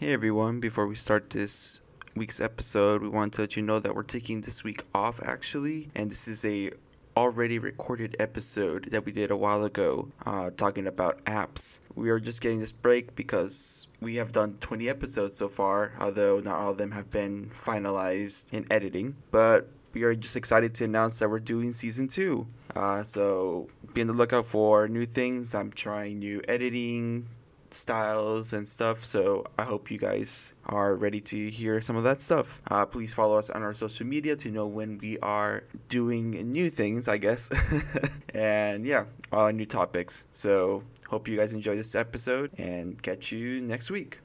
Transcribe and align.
Hey 0.00 0.12
everyone, 0.12 0.60
before 0.60 0.86
we 0.86 0.94
start 0.94 1.30
this 1.30 1.80
week's 2.14 2.38
episode, 2.38 3.02
we 3.02 3.08
want 3.08 3.32
to 3.32 3.40
let 3.40 3.56
you 3.56 3.62
know 3.62 3.80
that 3.80 3.96
we're 3.96 4.04
taking 4.04 4.42
this 4.42 4.62
week 4.62 4.84
off 4.94 5.20
actually, 5.24 5.90
and 5.96 6.08
this 6.08 6.28
is 6.28 6.44
a 6.44 6.70
already 7.16 7.58
recorded 7.58 8.14
episode 8.20 8.92
that 8.92 9.04
we 9.04 9.10
did 9.10 9.32
a 9.32 9.36
while 9.36 9.64
ago 9.64 10.08
uh, 10.24 10.50
talking 10.50 10.86
about 10.86 11.24
apps. 11.24 11.80
We 11.96 12.10
are 12.10 12.20
just 12.20 12.40
getting 12.40 12.60
this 12.60 12.70
break 12.70 13.16
because 13.16 13.88
we 14.00 14.14
have 14.14 14.30
done 14.30 14.56
20 14.60 14.88
episodes 14.88 15.34
so 15.34 15.48
far, 15.48 15.90
although 15.98 16.38
not 16.38 16.54
all 16.54 16.70
of 16.70 16.78
them 16.78 16.92
have 16.92 17.10
been 17.10 17.50
finalized 17.52 18.52
in 18.52 18.70
editing. 18.70 19.16
But 19.32 19.68
we 19.94 20.04
are 20.04 20.14
just 20.14 20.36
excited 20.36 20.76
to 20.76 20.84
announce 20.84 21.18
that 21.18 21.28
we're 21.28 21.40
doing 21.40 21.72
season 21.72 22.06
two. 22.06 22.46
Uh, 22.76 23.02
so 23.02 23.66
be 23.94 24.02
on 24.02 24.06
the 24.06 24.12
lookout 24.12 24.46
for 24.46 24.86
new 24.86 25.06
things. 25.06 25.56
I'm 25.56 25.72
trying 25.72 26.20
new 26.20 26.40
editing 26.46 27.26
styles 27.74 28.52
and 28.52 28.66
stuff. 28.66 29.04
So 29.04 29.44
I 29.58 29.64
hope 29.64 29.90
you 29.90 29.98
guys 29.98 30.54
are 30.66 30.94
ready 30.94 31.20
to 31.22 31.50
hear 31.50 31.80
some 31.80 31.96
of 31.96 32.04
that 32.04 32.20
stuff. 32.20 32.60
Uh, 32.70 32.86
please 32.86 33.14
follow 33.14 33.36
us 33.36 33.50
on 33.50 33.62
our 33.62 33.74
social 33.74 34.06
media 34.06 34.36
to 34.36 34.50
know 34.50 34.66
when 34.66 34.98
we 34.98 35.18
are 35.18 35.64
doing 35.88 36.30
new 36.52 36.70
things, 36.70 37.08
I 37.08 37.18
guess. 37.18 37.50
and 38.34 38.84
yeah, 38.84 39.04
uh, 39.32 39.50
new 39.50 39.66
topics. 39.66 40.24
So 40.30 40.82
hope 41.08 41.28
you 41.28 41.36
guys 41.36 41.52
enjoy 41.52 41.76
this 41.76 41.94
episode 41.94 42.50
and 42.58 43.00
catch 43.02 43.32
you 43.32 43.60
next 43.60 43.90
week. 43.90 44.18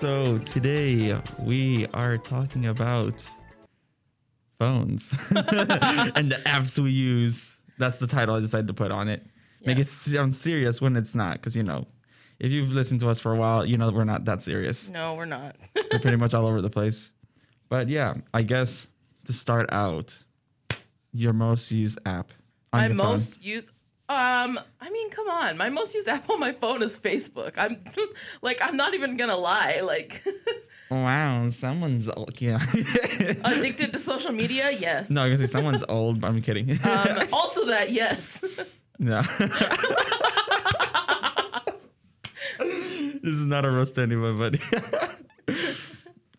So 0.00 0.36
today 0.40 1.18
we 1.38 1.86
are 1.94 2.18
talking 2.18 2.66
about 2.66 3.26
phones 4.58 5.10
and 5.30 6.30
the 6.30 6.42
apps 6.44 6.78
we 6.78 6.90
use. 6.90 7.56
That's 7.78 7.98
the 7.98 8.06
title 8.06 8.34
I 8.34 8.40
decided 8.40 8.66
to 8.66 8.74
put 8.74 8.90
on 8.90 9.08
it. 9.08 9.24
Make 9.64 9.78
it 9.78 9.88
sound 9.88 10.34
serious 10.34 10.82
when 10.82 10.96
it's 10.96 11.14
not, 11.14 11.38
because 11.38 11.56
you 11.56 11.62
know, 11.62 11.86
if 12.38 12.52
you've 12.52 12.72
listened 12.72 13.00
to 13.00 13.08
us 13.08 13.20
for 13.20 13.32
a 13.32 13.36
while, 13.36 13.64
you 13.64 13.78
know 13.78 13.90
we're 13.90 14.04
not 14.04 14.26
that 14.26 14.42
serious. 14.42 14.90
No, 14.90 15.14
we're 15.14 15.24
not. 15.24 15.56
We're 15.90 15.98
pretty 15.98 16.18
much 16.18 16.34
all 16.34 16.46
over 16.46 16.60
the 16.60 16.68
place. 16.68 17.10
But 17.70 17.88
yeah, 17.88 18.16
I 18.34 18.42
guess 18.42 18.86
to 19.24 19.32
start 19.32 19.72
out, 19.72 20.18
your 21.14 21.32
most 21.32 21.72
used 21.72 21.98
app. 22.04 22.34
on 22.74 22.80
my 22.80 22.86
your 22.88 22.96
phone. 22.96 23.06
most 23.12 23.42
used 23.42 23.70
um 24.08 24.58
I 24.80 24.90
mean, 24.90 25.10
come 25.10 25.28
on. 25.28 25.56
My 25.56 25.68
most 25.70 25.94
used 25.94 26.08
app 26.08 26.28
on 26.30 26.38
my 26.38 26.52
phone 26.52 26.82
is 26.82 26.96
Facebook. 26.96 27.52
I'm 27.56 27.82
like 28.42 28.60
I'm 28.62 28.76
not 28.76 28.94
even 28.94 29.16
to 29.30 29.36
lie. 29.36 29.80
Like 29.82 30.22
Wow, 30.90 31.48
someone's 31.48 32.08
old. 32.08 32.32
Yeah. 32.40 32.60
addicted 33.44 33.92
to 33.92 33.98
social 33.98 34.30
media? 34.32 34.70
Yes. 34.70 35.10
no, 35.10 35.22
I 35.22 35.28
was 35.28 35.36
gonna 35.36 35.48
say 35.48 35.52
someone's 35.52 35.84
old, 35.88 36.20
but 36.20 36.28
I'm 36.28 36.40
kidding. 36.40 36.70
Um 36.84 37.18
also 37.32 37.66
that 37.66 37.90
yes. 37.90 38.40
No. 38.98 39.20
this 42.58 43.32
is 43.34 43.46
not 43.46 43.66
a 43.66 43.70
roast 43.70 43.94
to 43.96 44.02
anyone, 44.02 44.38
but 44.38 44.60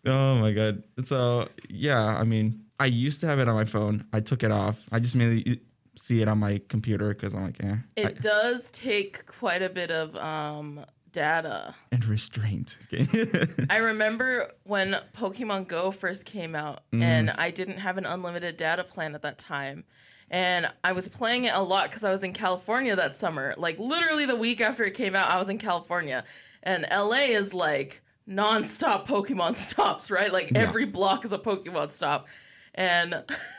oh 0.05 0.35
my 0.35 0.51
god. 0.53 0.83
So 1.03 1.47
yeah, 1.69 2.03
I 2.17 2.23
mean, 2.23 2.63
I 2.79 2.85
used 2.85 3.19
to 3.21 3.27
have 3.27 3.39
it 3.39 3.47
on 3.47 3.55
my 3.55 3.65
phone. 3.65 4.05
I 4.13 4.21
took 4.21 4.43
it 4.43 4.51
off. 4.51 4.85
I 4.91 4.99
just 4.99 5.15
mainly 5.15 5.61
see 5.97 6.21
it 6.21 6.27
on 6.27 6.37
my 6.39 6.61
computer 6.69 7.09
because 7.09 7.33
I'm 7.33 7.43
like, 7.43 7.63
eh. 7.63 7.75
It 7.95 8.05
I- 8.05 8.11
does 8.13 8.69
take 8.71 9.25
quite 9.25 9.61
a 9.61 9.69
bit 9.69 9.91
of 9.91 10.15
um 10.17 10.85
data. 11.11 11.73
and 11.91 12.05
restraint. 12.05 12.77
Okay. 12.93 13.47
I 13.69 13.77
remember 13.77 14.51
when 14.63 14.97
Pokemon 15.15 15.67
Go 15.67 15.89
first 15.91 16.25
came 16.25 16.53
out, 16.55 16.81
and 16.93 17.31
I 17.31 17.49
didn't 17.51 17.77
have 17.77 17.97
an 17.97 18.05
unlimited 18.05 18.55
data 18.57 18.83
plan 18.83 19.15
at 19.15 19.21
that 19.23 19.37
time. 19.37 19.83
And 20.29 20.69
I 20.83 20.91
was 20.91 21.07
playing 21.07 21.45
it 21.45 21.53
a 21.55 21.61
lot 21.61 21.89
because 21.89 22.03
I 22.03 22.11
was 22.11 22.21
in 22.23 22.33
California 22.33 22.95
that 22.97 23.15
summer. 23.15 23.53
Like, 23.57 23.79
literally 23.79 24.25
the 24.25 24.35
week 24.35 24.59
after 24.61 24.83
it 24.83 24.91
came 24.93 25.15
out, 25.15 25.31
I 25.31 25.37
was 25.39 25.47
in 25.49 25.57
California. 25.57 26.23
And 26.63 26.85
LA 26.91 27.27
is 27.31 27.53
like 27.53 28.01
nonstop 28.29 29.07
Pokemon 29.07 29.55
stops, 29.67 30.11
right? 30.11 30.31
Like, 30.31 30.51
Yeah. 30.51 30.59
every 30.59 30.85
block 30.85 31.23
is 31.25 31.31
a 31.33 31.39
Pokemon 31.39 31.91
stop. 31.93 32.27
And 32.75 33.23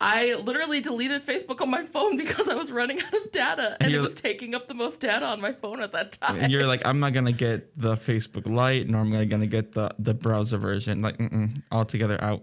I 0.00 0.34
literally 0.34 0.80
deleted 0.80 1.24
Facebook 1.24 1.60
on 1.60 1.70
my 1.70 1.84
phone 1.86 2.16
because 2.16 2.48
I 2.48 2.54
was 2.54 2.70
running 2.70 3.00
out 3.00 3.14
of 3.14 3.32
data 3.32 3.76
and 3.80 3.92
it 3.92 4.00
was 4.00 4.14
taking 4.14 4.54
up 4.54 4.68
the 4.68 4.74
most 4.74 5.00
data 5.00 5.24
on 5.26 5.40
my 5.40 5.52
phone 5.52 5.80
at 5.80 5.92
that 5.92 6.12
time. 6.12 6.40
and 6.40 6.52
you're 6.52 6.66
like, 6.66 6.82
I'm 6.84 7.00
not 7.00 7.12
gonna 7.12 7.32
get 7.32 7.78
the 7.80 7.94
Facebook 7.94 8.46
Lite, 8.46 8.88
nor 8.88 9.00
am 9.02 9.12
I 9.14 9.24
gonna 9.24 9.46
get 9.46 9.72
the 9.72 9.94
the 9.98 10.14
browser 10.14 10.58
version. 10.58 11.00
Like, 11.02 11.18
mm-mm, 11.18 11.62
altogether 11.72 12.18
out. 12.22 12.42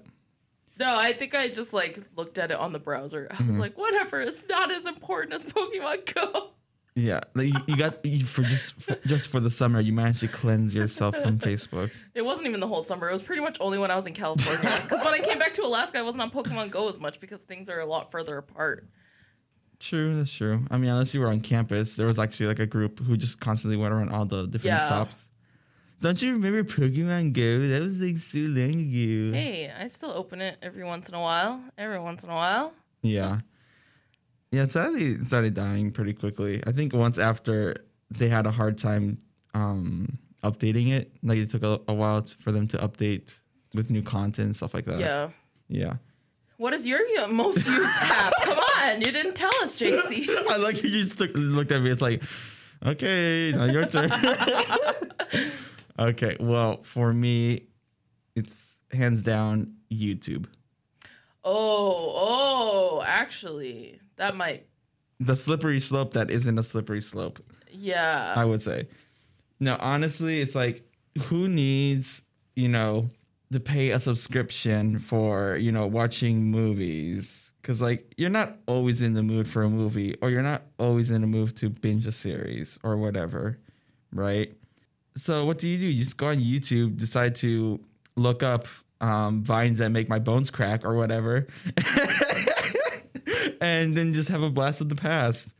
No, 0.80 0.96
I 0.98 1.14
think 1.14 1.36
I 1.36 1.48
just 1.50 1.74
like 1.74 2.00
looked 2.16 2.38
at 2.40 2.50
it 2.52 2.58
on 2.58 2.74
the 2.74 2.80
browser. 2.80 3.28
I 3.30 3.36
Mm-hmm. 3.36 3.48
was 3.48 3.58
like, 3.58 3.78
whatever, 3.78 4.22
it's 4.22 4.44
not 4.50 4.72
as 4.72 4.86
important 4.86 5.34
as 5.34 5.44
Pokemon 5.44 6.14
Go. 6.14 6.50
Yeah, 6.94 7.22
like 7.36 7.48
you, 7.48 7.54
you 7.68 7.78
got 7.78 8.06
you, 8.06 8.26
for 8.26 8.42
just 8.44 8.74
for, 8.82 8.96
just 9.08 9.30
for 9.30 9.40
the 9.40 9.50
summer, 9.50 9.80
you 9.80 9.94
managed 9.94 10.20
to 10.20 10.28
cleanse 10.28 10.76
yourself 10.76 11.16
from 11.16 11.40
Facebook. 11.40 11.90
It 12.14 12.24
wasn't 12.24 12.48
even 12.48 12.60
the 12.60 12.68
whole 12.68 12.82
summer. 12.82 13.10
It 13.10 13.14
was 13.14 13.22
pretty 13.22 13.42
much 13.42 13.58
only 13.62 13.78
when 13.78 13.90
I 13.90 13.96
was 13.96 14.08
in 14.08 14.14
California. 14.14 14.70
Because 14.84 15.04
when 15.06 15.14
I 15.14 15.20
came 15.20 15.40
back 15.40 15.54
to 15.54 15.64
Alaska, 15.64 16.00
I 16.00 16.02
wasn't 16.02 16.24
on 16.24 16.32
Pokemon 16.32 16.70
Go 16.70 16.90
as 16.90 17.00
much 17.00 17.22
because 17.22 17.40
things 17.42 17.70
are 17.70 17.80
a 17.80 17.86
lot 17.86 18.12
further 18.12 18.38
apart. 18.38 18.88
True, 19.80 20.18
that's 20.18 20.34
true. 20.34 20.66
I 20.70 20.78
mean, 20.78 20.90
unless 20.90 21.14
you 21.14 21.22
were 21.22 21.30
on 21.30 21.40
campus, 21.40 21.96
there 21.96 22.06
was 22.06 22.20
actually 22.20 22.48
like 22.48 22.60
a 22.60 22.68
group 22.68 23.00
who 23.00 23.16
just 23.16 23.40
constantly 23.40 23.78
went 23.78 23.94
around 23.94 24.10
all 24.10 24.26
the 24.26 24.44
different 24.46 24.76
Yeah. 24.76 24.86
stops. 24.86 25.26
Don't 26.02 26.22
you 26.22 26.34
remember 26.34 26.64
Pokemon 26.64 27.32
Go? 27.34 27.68
That 27.68 27.82
was 27.82 28.02
like 28.02 28.18
so 28.18 28.40
long 28.40 28.70
ago. 28.82 29.34
Hey, 29.38 29.72
I 29.80 29.88
still 29.88 30.12
open 30.12 30.42
it 30.42 30.58
every 30.62 30.84
once 30.84 31.08
in 31.08 31.16
a 31.16 31.22
while. 31.22 31.64
Every 31.78 32.00
once 32.00 32.24
in 32.24 32.30
a 32.30 32.34
while. 32.36 32.74
Yeah. 33.02 33.40
Yeah, 34.52 34.66
sadly 34.66 35.24
started 35.24 35.54
dying 35.54 35.92
pretty 35.92 36.14
quickly. 36.14 36.62
I 36.68 36.72
think 36.72 36.94
once 36.94 37.18
after 37.18 37.86
they 38.10 38.28
had 38.28 38.46
a 38.46 38.52
hard 38.52 38.78
time 38.78 39.20
um, 39.54 40.18
updating 40.44 40.92
it, 40.92 41.14
like 41.24 41.38
it 41.38 41.50
took 41.50 41.64
a, 41.64 41.80
a 41.88 41.94
while 41.94 42.22
t- 42.22 42.36
for 42.38 42.52
them 42.52 42.68
to 42.68 42.78
update 42.80 43.34
with 43.74 43.90
new 43.90 44.02
content 44.04 44.48
and 44.48 44.56
stuff 44.56 44.74
like 44.74 44.86
that. 44.86 45.00
yeah. 45.00 45.30
Yeah. 45.70 45.94
What 46.58 46.74
is 46.74 46.86
your 46.86 47.00
most 47.30 47.66
used 47.66 47.98
app? 48.02 48.34
Come 48.44 48.60
on, 48.60 49.00
you 49.02 49.12
didn't 49.12 49.36
tell 49.36 49.54
us, 49.64 49.76
JC. 49.80 50.28
I 50.50 50.58
like 50.58 50.84
you 50.84 50.90
just 50.90 51.18
took, 51.18 51.32
looked 51.34 51.72
at 51.72 51.82
me. 51.82 51.90
It's 51.90 52.02
like, 52.02 52.22
okay, 52.86 53.52
now 53.56 53.64
your 53.66 53.86
turn. 53.88 54.12
okay, 56.00 56.36
well, 56.40 56.84
for 56.84 57.14
me, 57.14 57.68
it's 58.36 58.78
hands 58.92 59.24
down 59.24 59.76
YouTube. 59.92 60.46
Oh, 61.44 62.12
oh, 63.00 63.04
actually, 63.08 64.01
that 64.22 64.38
might. 64.38 64.68
The 65.20 65.36
slippery 65.36 65.80
slope 65.80 66.14
that 66.14 66.30
isn't 66.30 66.58
a 66.60 66.64
slippery 66.64 67.02
slope, 67.02 67.40
Yeah. 67.72 68.34
I 68.38 68.46
would 68.46 68.62
say. 68.62 68.88
No, 69.60 69.76
honestly, 69.80 70.42
it's 70.42 70.54
like, 70.56 70.84
who 71.24 71.48
needs, 71.48 72.22
you 72.56 72.70
know, 72.70 73.10
to 73.52 73.60
pay 73.60 73.90
a 73.92 74.00
subscription 74.00 75.00
for, 75.00 75.58
you 75.58 75.72
know, 75.72 75.88
watching 75.88 76.44
movies? 76.52 77.52
Because, 77.62 77.82
like, 77.82 78.14
you're 78.18 78.30
not 78.30 78.58
always 78.68 79.02
in 79.02 79.14
the 79.16 79.24
mood 79.24 79.48
for 79.48 79.64
a 79.64 79.70
movie, 79.70 80.16
or 80.22 80.30
you're 80.30 80.42
not 80.44 80.64
always 80.80 81.10
in 81.12 81.22
the 81.22 81.28
mood 81.28 81.56
to 81.58 81.70
binge 81.70 82.06
a 82.06 82.12
series 82.12 82.78
or 82.84 82.96
whatever, 82.98 83.58
right? 84.14 84.54
So, 85.16 85.46
what 85.46 85.58
do 85.58 85.68
you 85.68 85.78
do? 85.80 85.86
You 85.88 86.04
just 86.04 86.18
go 86.18 86.28
on 86.28 86.38
YouTube, 86.38 86.98
decide 86.98 87.34
to 87.36 87.80
look 88.16 88.44
up 88.44 88.68
um, 89.02 89.44
vines 89.44 89.80
that 89.80 89.90
make 89.90 90.10
my 90.10 90.20
bones 90.20 90.50
crack 90.52 90.86
or 90.86 90.96
whatever, 90.96 91.48
and 93.62 93.96
then 93.96 94.14
just 94.14 94.30
have 94.30 94.44
a 94.44 94.50
blast 94.50 94.82
of 94.82 94.90
the 94.90 94.96
past, 94.96 95.54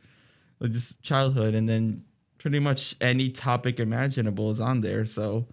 like 0.60 0.70
just 0.72 1.02
childhood, 1.02 1.54
and 1.54 1.66
then 1.68 2.04
pretty 2.38 2.58
much 2.58 2.94
any 3.00 3.30
topic 3.30 3.80
imaginable 3.80 4.50
is 4.50 4.60
on 4.60 4.82
there. 4.82 5.04
So, 5.06 5.46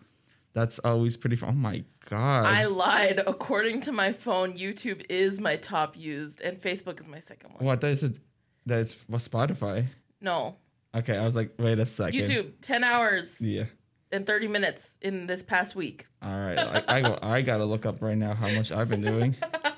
that's 0.53 0.79
always 0.79 1.15
pretty 1.15 1.35
fun. 1.37 1.49
Oh 1.49 1.53
my 1.53 1.83
god! 2.09 2.47
I 2.47 2.65
lied. 2.65 3.21
According 3.25 3.81
to 3.81 3.91
my 3.93 4.11
phone, 4.11 4.57
YouTube 4.57 5.05
is 5.09 5.39
my 5.39 5.55
top 5.55 5.95
used, 5.95 6.41
and 6.41 6.59
Facebook 6.59 6.99
is 6.99 7.07
my 7.07 7.19
second 7.21 7.51
one. 7.51 7.59
Oh, 7.61 7.65
what 7.65 7.79
that 7.81 7.87
is? 7.91 8.19
That's 8.65 8.95
Spotify. 8.95 9.85
No, 10.19 10.57
Okay, 10.93 11.15
I 11.15 11.23
was 11.23 11.35
like, 11.35 11.53
wait 11.59 11.77
a 11.79 11.85
second. 11.85 12.19
YouTube, 12.19 12.53
10 12.61 12.83
hours 12.83 13.39
Yeah. 13.39 13.65
and 14.11 14.25
30 14.25 14.47
minutes 14.47 14.97
in 15.01 15.27
this 15.27 15.43
past 15.43 15.75
week. 15.75 16.07
All 16.21 16.29
right. 16.31 16.57
I, 16.57 16.83
I, 16.87 17.01
go, 17.01 17.19
I 17.21 17.41
gotta 17.41 17.63
look 17.65 17.85
up 17.85 18.01
right 18.01 18.17
now 18.17 18.33
how 18.33 18.49
much 18.49 18.71
I've 18.71 18.89
been 18.89 19.01
doing. 19.01 19.35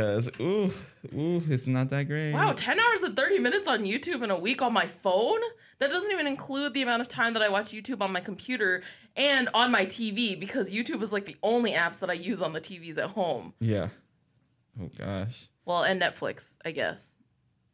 Because 0.00 0.30
ooh, 0.40 0.72
ooh, 1.14 1.42
it's 1.48 1.66
not 1.66 1.90
that 1.90 2.04
great. 2.04 2.32
Wow, 2.32 2.54
10 2.54 2.80
hours 2.80 3.02
and 3.02 3.14
30 3.14 3.38
minutes 3.38 3.68
on 3.68 3.80
YouTube 3.80 4.22
in 4.22 4.30
a 4.30 4.38
week 4.38 4.62
on 4.62 4.72
my 4.72 4.86
phone? 4.86 5.40
That 5.78 5.90
doesn't 5.90 6.10
even 6.10 6.26
include 6.26 6.72
the 6.72 6.80
amount 6.80 7.02
of 7.02 7.08
time 7.08 7.34
that 7.34 7.42
I 7.42 7.50
watch 7.50 7.66
YouTube 7.70 8.00
on 8.00 8.10
my 8.10 8.20
computer 8.20 8.82
and 9.14 9.50
on 9.52 9.70
my 9.70 9.84
TV 9.84 10.40
because 10.40 10.72
YouTube 10.72 11.02
is 11.02 11.12
like 11.12 11.26
the 11.26 11.36
only 11.42 11.72
apps 11.72 11.98
that 11.98 12.08
I 12.08 12.14
use 12.14 12.40
on 12.40 12.54
the 12.54 12.62
TVs 12.62 12.96
at 12.96 13.10
home. 13.10 13.52
Yeah. 13.60 13.88
Oh 14.80 14.90
gosh. 14.96 15.48
Well, 15.66 15.82
and 15.82 16.00
Netflix, 16.00 16.54
I 16.64 16.70
guess. 16.70 17.16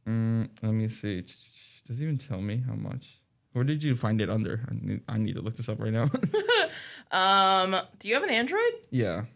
Mm, 0.09 0.49
let 0.63 0.73
me 0.73 0.89
see. 0.89 1.21
Does 1.21 2.01
it 2.01 2.03
even 2.03 2.19
tell 2.19 2.41
me 2.41 2.61
how 2.67 2.75
much? 2.75 3.21
Where 3.53 3.65
did 3.65 3.85
you 3.85 3.95
find 3.95 4.21
it 4.21 4.29
under? 4.29 4.67
I 4.69 4.75
need, 4.75 5.01
I 5.09 5.19
need 5.19 5.37
to 5.37 5.43
look 5.43 5.55
this 5.55 5.69
up 5.69 5.81
right 5.81 5.93
now. 5.93 6.11
Um, 7.13 7.77
do 8.01 8.09
you 8.09 8.15
have 8.15 8.25
an 8.25 8.31
Android? 8.31 8.61
yeah. 8.91 9.27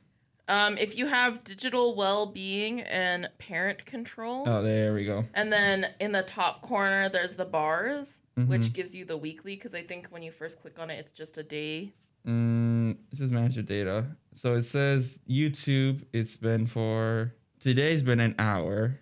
Um, 0.50 0.76
if 0.79 0.97
you 0.99 1.06
have 1.06 1.44
digital 1.44 1.94
well-being 1.94 2.81
and 2.81 3.31
parent 3.38 3.87
controls, 3.87 4.49
Oh, 4.50 4.61
there 4.61 4.93
we 4.93 5.05
go. 5.05 5.25
and 5.32 5.52
then 5.52 5.87
in 6.00 6.11
the 6.11 6.23
top 6.25 6.61
corner 6.61 7.08
there's 7.08 7.35
the 7.37 7.44
bars, 7.44 8.20
Mhm. 8.37 8.49
which 8.49 8.73
gives 8.73 8.93
you 8.93 9.05
the 9.05 9.17
weekly. 9.17 9.55
Because 9.55 9.76
I 9.76 9.82
think 9.82 10.08
when 10.08 10.23
you 10.25 10.32
first 10.32 10.61
click 10.61 10.81
on 10.81 10.91
it, 10.91 10.99
it's 10.99 11.12
just 11.12 11.38
a 11.38 11.44
day. 11.44 11.93
Mm, 12.26 12.97
it 13.12 13.19
says 13.19 13.31
manage 13.31 13.55
your 13.55 13.62
data. 13.62 14.06
So 14.35 14.55
it 14.55 14.64
says 14.64 15.20
YouTube. 15.29 16.02
It's 16.12 16.37
been 16.37 16.67
for 16.67 17.32
today's 17.61 18.02
been 18.02 18.19
an 18.19 18.35
hour, 18.37 18.99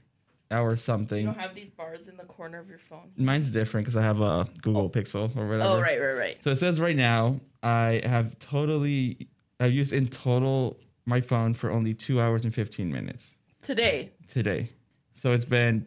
hour 0.50 0.76
something. 0.76 1.20
You 1.26 1.32
don't 1.32 1.40
have 1.40 1.54
these 1.54 1.70
bars 1.70 2.08
in 2.08 2.18
the 2.18 2.24
corner 2.24 2.58
of 2.58 2.68
your 2.68 2.78
phone. 2.78 3.10
Mine's 3.16 3.50
different 3.50 3.86
because 3.86 3.96
I 3.96 4.02
have 4.02 4.20
a 4.20 4.46
Google 4.60 4.90
Pixel 4.90 5.34
or 5.34 5.48
whatever. 5.48 5.62
Oh, 5.78 5.80
right, 5.80 5.98
right, 5.98 6.14
right. 6.14 6.44
So 6.44 6.50
it 6.50 6.56
says 6.56 6.78
right 6.78 6.94
now 6.96 7.40
I 7.62 8.02
have 8.04 8.38
totally 8.38 9.28
I've 9.58 9.72
used 9.72 9.92
in 9.94 10.08
total 10.08 10.78
my 11.08 11.20
phone 11.20 11.54
for 11.54 11.70
only 11.70 11.94
two 11.94 12.20
hours 12.20 12.44
and 12.44 12.54
fifteen 12.54 12.92
minutes 12.92 13.36
Today. 13.62 14.12
today. 14.28 14.70
So 15.14 15.32
it's 15.32 15.44
been 15.44 15.86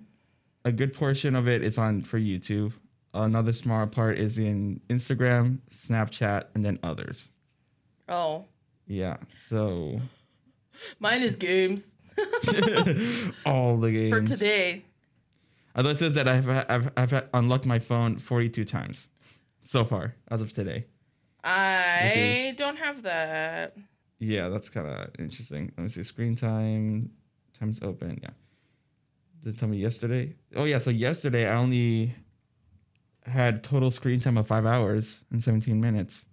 a 0.65 0.71
good 0.71 0.93
portion 0.93 1.35
of 1.35 1.47
it 1.47 1.63
is 1.63 1.77
on 1.77 2.01
for 2.01 2.19
YouTube. 2.19 2.73
Another 3.13 3.53
small 3.53 3.85
part 3.87 4.17
is 4.17 4.37
in 4.37 4.81
Instagram, 4.89 5.59
Snapchat, 5.69 6.45
and 6.55 6.63
then 6.65 6.79
others. 6.83 7.29
Oh, 8.09 8.45
Yeah. 8.87 9.17
So 9.33 10.01
mine 10.99 11.21
is 11.21 11.35
games 11.35 11.93
all 13.45 13.77
the 13.77 13.91
games. 13.91 14.11
for 14.13 14.21
today. 14.35 14.83
Although 15.75 15.91
it 15.91 15.97
says 15.97 16.15
that 16.15 16.27
I've 16.27 16.49
I've 16.49 16.91
I've 16.97 17.23
unlocked 17.33 17.65
my 17.65 17.79
phone 17.79 18.17
42 18.19 18.65
times 18.65 19.07
so 19.61 19.85
far 19.85 20.15
as 20.29 20.41
of 20.41 20.51
today. 20.51 20.85
I 21.43 22.49
is- 22.49 22.57
don't 22.57 22.77
have 22.77 23.03
that. 23.03 23.77
Yeah, 24.21 24.49
that's 24.49 24.69
kind 24.69 24.87
of 24.87 25.09
interesting. 25.17 25.71
Let 25.75 25.83
me 25.83 25.89
see. 25.89 26.03
Screen 26.03 26.35
time, 26.35 27.09
time's 27.57 27.81
open. 27.81 28.19
Yeah. 28.21 28.29
Did 29.41 29.55
it 29.55 29.59
tell 29.59 29.67
me 29.67 29.77
yesterday? 29.77 30.35
Oh 30.55 30.65
yeah. 30.65 30.77
So 30.77 30.91
yesterday 30.91 31.47
I 31.47 31.55
only 31.55 32.13
had 33.25 33.63
total 33.63 33.89
screen 33.89 34.19
time 34.19 34.37
of 34.37 34.45
five 34.45 34.63
hours 34.63 35.23
and 35.31 35.43
17 35.43 35.81
minutes. 35.81 36.23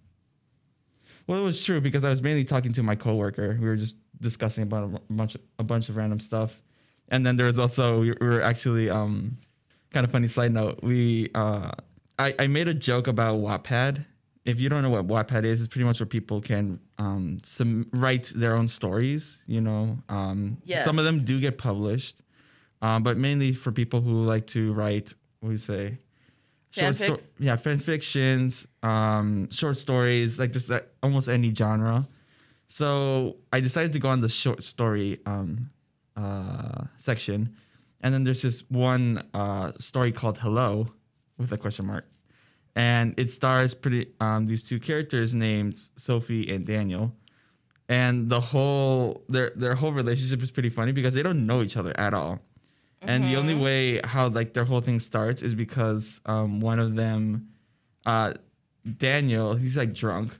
Well, 1.25 1.39
it 1.39 1.43
was 1.43 1.63
true 1.63 1.81
because 1.81 2.03
I 2.03 2.09
was 2.09 2.21
mainly 2.21 2.43
talking 2.43 2.73
to 2.73 2.83
my 2.83 2.93
coworker. 2.93 3.57
We 3.59 3.67
were 3.67 3.75
just 3.75 3.97
discussing 4.21 4.63
about 4.63 4.83
a 4.83 5.13
bunch, 5.13 5.35
a 5.57 5.63
bunch 5.63 5.89
of 5.89 5.97
random 5.97 6.19
stuff, 6.19 6.61
and 7.07 7.25
then 7.25 7.37
there 7.37 7.47
was 7.47 7.57
also 7.57 8.01
we 8.01 8.13
were 8.21 8.41
actually 8.41 8.91
um, 8.91 9.37
kind 9.91 10.03
of 10.03 10.11
funny 10.11 10.27
side 10.27 10.51
note. 10.53 10.79
We 10.83 11.29
uh, 11.33 11.71
I 12.19 12.35
I 12.37 12.47
made 12.47 12.67
a 12.67 12.73
joke 12.75 13.07
about 13.07 13.37
Wattpad. 13.37 14.05
If 14.45 14.59
you 14.61 14.69
don't 14.69 14.81
know 14.83 14.89
what 14.89 15.05
Wattpad 15.07 15.43
is, 15.43 15.59
it's 15.61 15.67
pretty 15.67 15.85
much 15.85 15.99
where 15.99 16.07
people 16.07 16.41
can 16.41 16.79
um, 16.97 17.37
some 17.43 17.87
write 17.91 18.31
their 18.35 18.55
own 18.55 18.67
stories. 18.67 19.39
You 19.45 19.61
know, 19.61 19.97
um, 20.09 20.57
some 20.83 20.97
of 20.97 21.05
them 21.05 21.23
do 21.25 21.39
get 21.39 21.57
published, 21.57 22.21
um, 22.81 23.03
but 23.03 23.17
mainly 23.17 23.51
for 23.51 23.71
people 23.71 24.01
who 24.01 24.23
like 24.23 24.47
to 24.47 24.73
write. 24.73 25.13
What 25.41 25.49
do 25.49 25.53
you 25.53 25.57
say? 25.59 25.99
Fanfics? 27.07 27.29
yeah, 27.39 27.55
fan 27.55 27.77
fictions, 27.79 28.67
um, 28.83 29.49
short 29.49 29.75
stories, 29.77 30.39
like 30.39 30.51
just 30.51 30.69
like 30.69 30.87
almost 31.01 31.27
any 31.27 31.53
genre. 31.53 32.07
So 32.67 33.37
I 33.51 33.59
decided 33.59 33.93
to 33.93 33.99
go 33.99 34.09
on 34.09 34.19
the 34.19 34.29
short 34.29 34.61
story 34.61 35.19
um, 35.25 35.71
uh, 36.15 36.83
section, 36.97 37.55
and 38.01 38.13
then 38.13 38.23
there's 38.23 38.43
this 38.43 38.61
one 38.69 39.23
uh, 39.33 39.71
story 39.79 40.11
called 40.11 40.37
"Hello" 40.37 40.87
with 41.37 41.51
a 41.51 41.57
question 41.57 41.87
mark, 41.87 42.05
and 42.75 43.13
it 43.17 43.29
stars 43.31 43.73
pretty 43.73 44.07
um, 44.19 44.45
these 44.45 44.63
two 44.63 44.79
characters 44.79 45.35
named 45.35 45.77
Sophie 45.77 46.51
and 46.53 46.65
Daniel, 46.65 47.15
and 47.87 48.29
the 48.29 48.39
whole 48.41 49.23
their 49.29 49.51
their 49.55 49.75
whole 49.75 49.91
relationship 49.91 50.41
is 50.43 50.51
pretty 50.51 50.69
funny 50.69 50.91
because 50.91 51.13
they 51.13 51.23
don't 51.23 51.45
know 51.45 51.61
each 51.61 51.77
other 51.77 51.93
at 51.99 52.13
all. 52.13 52.39
And 53.01 53.23
the 53.23 53.37
only 53.37 53.55
way 53.55 54.01
how 54.03 54.27
like 54.27 54.53
their 54.53 54.65
whole 54.65 54.81
thing 54.81 54.99
starts 54.99 55.41
is 55.41 55.55
because 55.55 56.19
um, 56.25 56.59
one 56.59 56.79
of 56.79 56.95
them, 56.97 57.47
uh, 58.05 58.33
Daniel, 58.97 59.55
he's 59.55 59.77
like 59.77 59.93
drunk, 59.93 60.37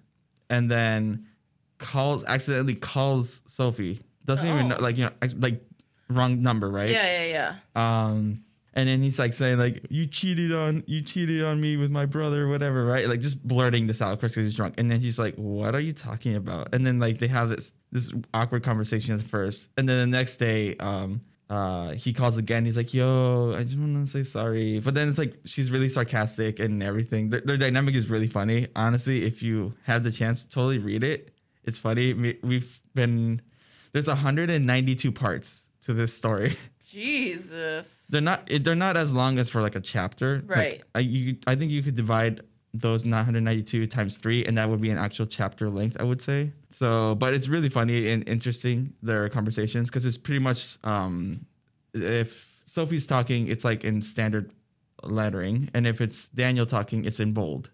and 0.49 0.69
then 0.69 1.25
calls 1.77 2.23
accidentally 2.25 2.75
calls 2.75 3.41
Sophie. 3.45 4.01
Doesn't 4.25 4.47
even 4.49 4.67
know, 4.67 4.75
Oh. 4.77 4.83
like 4.83 4.97
you 4.97 5.05
know 5.05 5.11
like 5.37 5.63
wrong 6.09 6.41
number, 6.41 6.69
right? 6.69 6.89
Yeah, 6.89 7.23
yeah, 7.23 7.55
yeah. 7.75 8.05
Um, 8.05 8.43
and 8.74 8.88
then 8.88 9.01
he's 9.01 9.18
like 9.19 9.33
saying 9.33 9.57
like 9.57 9.86
you 9.89 10.06
cheated 10.06 10.54
on 10.54 10.83
you 10.88 11.01
cheated 11.01 11.44
on 11.44 11.60
me 11.60 11.77
with 11.77 11.92
my 11.92 12.06
brother, 12.06 12.48
whatever, 12.48 12.86
right? 12.86 13.07
Like 13.07 13.19
just 13.21 13.45
blurting 13.48 13.88
this 13.88 14.01
out, 14.01 14.13
of 14.13 14.19
course, 14.19 14.33
because 14.33 14.45
he's 14.45 14.56
drunk. 14.56 14.75
And 14.77 14.89
then 14.92 15.00
he's 15.00 15.18
like, 15.19 15.36
"What 15.36 15.74
are 15.75 15.80
you 15.80 15.94
talking 15.94 16.36
about?" 16.36 16.74
And 16.74 16.86
then 16.86 17.00
like 17.00 17.18
they 17.19 17.27
have 17.27 17.50
this 17.50 17.74
this 17.92 18.13
awkward 18.33 18.63
conversation 18.63 19.16
at 19.16 19.21
first, 19.21 19.69
and 19.77 19.88
then 19.89 19.98
the 20.12 20.18
next 20.18 20.38
day, 20.38 20.75
um, 20.77 21.21
uh, 21.50 21.92
he 21.94 22.13
calls 22.13 22.38
again. 22.38 22.63
He's 22.66 22.77
like, 22.77 22.94
"Yo, 22.94 23.56
I 23.57 23.63
just 23.63 23.77
want 23.77 24.06
to 24.06 24.12
say 24.12 24.24
sorry," 24.24 24.80
but 24.80 24.94
then 24.94 25.10
it's 25.10 25.18
like 25.18 25.36
she's 25.45 25.72
really 25.72 25.89
sarcastic 25.89 26.60
and 26.60 26.83
everything. 26.83 27.31
Their, 27.31 27.42
their 27.42 27.57
dynamic 27.57 27.95
is 27.95 28.07
really 28.10 28.27
funny. 28.27 28.68
Honestly, 28.75 29.25
if 29.25 29.42
you 29.42 29.74
have 29.83 30.04
the 30.04 30.12
chance, 30.12 30.45
totally 30.45 30.77
read 30.77 31.04
it. 31.04 31.33
It's 31.63 31.80
funny. 31.80 32.13
We- 32.13 32.39
We've 32.44 32.80
been 32.94 33.42
there's 33.94 34.07
192 34.07 35.12
parts 35.12 35.65
to 35.81 35.94
this 35.94 36.13
story. 36.13 36.56
Jesus. 36.89 37.95
They're 38.09 38.21
not. 38.21 38.50
They're 38.62 38.75
not 38.75 38.97
as 38.97 39.13
long 39.13 39.38
as 39.38 39.50
for 39.50 39.62
like 39.62 39.75
a 39.75 39.80
chapter. 39.80 40.44
Like, 40.47 40.57
Right. 40.57 40.83
I 40.95 41.00
you. 41.00 41.38
I 41.47 41.56
think 41.56 41.71
you 41.71 41.81
could 41.81 41.95
divide 41.95 42.41
those 42.74 43.03
992 43.03 43.88
times 43.88 44.18
three, 44.18 44.45
and 44.45 44.57
that 44.57 44.69
would 44.69 44.81
be 44.81 44.89
an 44.89 44.97
actual 44.97 45.25
chapter 45.25 45.69
length. 45.69 45.97
I 46.00 46.03
would 46.03 46.21
say. 46.21 46.51
So, 46.71 47.15
but 47.15 47.33
it's 47.33 47.47
really 47.47 47.69
funny 47.69 48.12
and 48.12 48.27
interesting 48.27 48.94
their 49.01 49.30
conversations 49.30 49.89
because 49.89 50.06
it's 50.06 50.18
pretty 50.18 50.39
much 50.39 50.77
um, 50.83 51.45
if 51.94 52.62
Sophie's 52.65 53.06
talking, 53.06 53.47
it's 53.47 53.63
like 53.65 53.83
in 53.83 54.01
standard 54.01 54.51
lettering, 55.03 55.69
and 55.74 55.88
if 55.88 56.01
it's 56.01 56.27
Daniel 56.27 56.65
talking, 56.65 57.06
it's 57.06 57.19
in 57.19 57.33
bold. 57.33 57.71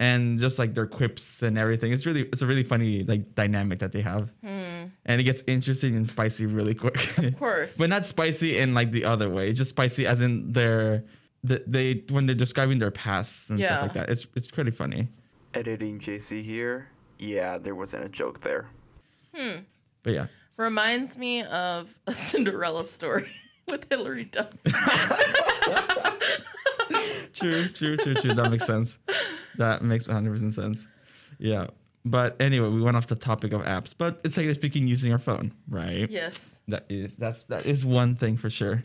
And 0.00 0.38
just 0.38 0.60
like 0.60 0.74
their 0.74 0.86
quips 0.86 1.42
and 1.42 1.58
everything, 1.58 1.92
it's 1.92 2.06
really 2.06 2.22
it's 2.22 2.40
a 2.40 2.46
really 2.46 2.62
funny 2.62 3.02
like 3.02 3.34
dynamic 3.34 3.80
that 3.80 3.90
they 3.90 4.00
have, 4.00 4.30
and 4.44 5.20
it 5.20 5.24
gets 5.24 5.42
interesting 5.48 5.96
and 5.96 6.06
spicy 6.08 6.46
really 6.46 6.74
quick. 6.74 7.18
Of 7.18 7.36
course. 7.38 7.76
but 7.76 7.90
not 7.90 8.04
spicy 8.06 8.58
in 8.58 8.74
like 8.74 8.92
the 8.92 9.04
other 9.04 9.28
way. 9.28 9.52
Just 9.52 9.70
spicy 9.70 10.06
as 10.06 10.20
in 10.20 10.52
their 10.52 11.02
the, 11.42 11.64
they 11.66 12.04
when 12.10 12.26
they're 12.26 12.36
describing 12.36 12.78
their 12.78 12.92
pasts 12.92 13.50
and 13.50 13.58
Yeah. 13.58 13.66
stuff 13.66 13.82
like 13.82 13.92
that. 13.94 14.08
It's 14.10 14.28
it's 14.36 14.48
pretty 14.48 14.70
funny. 14.70 15.08
Editing 15.52 15.98
JC 15.98 16.42
here. 16.44 16.86
Yeah, 17.18 17.58
there 17.58 17.74
wasn't 17.74 18.04
a 18.04 18.08
joke 18.08 18.38
there. 18.40 18.68
Hmm. 19.34 19.62
But 20.04 20.12
yeah, 20.12 20.26
Reminds 20.58 21.18
me 21.18 21.42
of 21.42 21.98
a 22.06 22.12
Cinderella 22.26 22.84
story 22.84 23.30
with 23.70 23.86
Hilary 23.90 24.26
Duff. 24.26 24.52
True, 27.38 27.68
true, 27.68 27.96
true, 27.96 28.14
true. 28.14 28.34
That 28.34 28.50
makes 28.50 28.66
sense. 28.66 28.98
That 29.56 29.82
makes 29.82 30.08
100 30.08 30.30
percent 30.30 30.54
sense. 30.54 30.86
Yeah. 31.38 31.68
But 32.04 32.36
anyway, 32.40 32.68
we 32.68 32.80
went 32.80 32.96
off 32.96 33.06
the 33.06 33.16
topic 33.16 33.52
of 33.52 33.62
apps, 33.62 33.94
but 33.96 34.20
it's 34.24 34.36
like 34.36 34.54
speaking 34.54 34.86
using 34.86 35.12
our 35.12 35.18
phone, 35.18 35.52
right? 35.68 36.08
yes. 36.10 36.56
That 36.68 36.84
is 36.88 37.16
that's 37.16 37.44
that 37.44 37.66
is 37.66 37.84
one 37.84 38.14
thing 38.14 38.36
for 38.36 38.50
sure. 38.50 38.84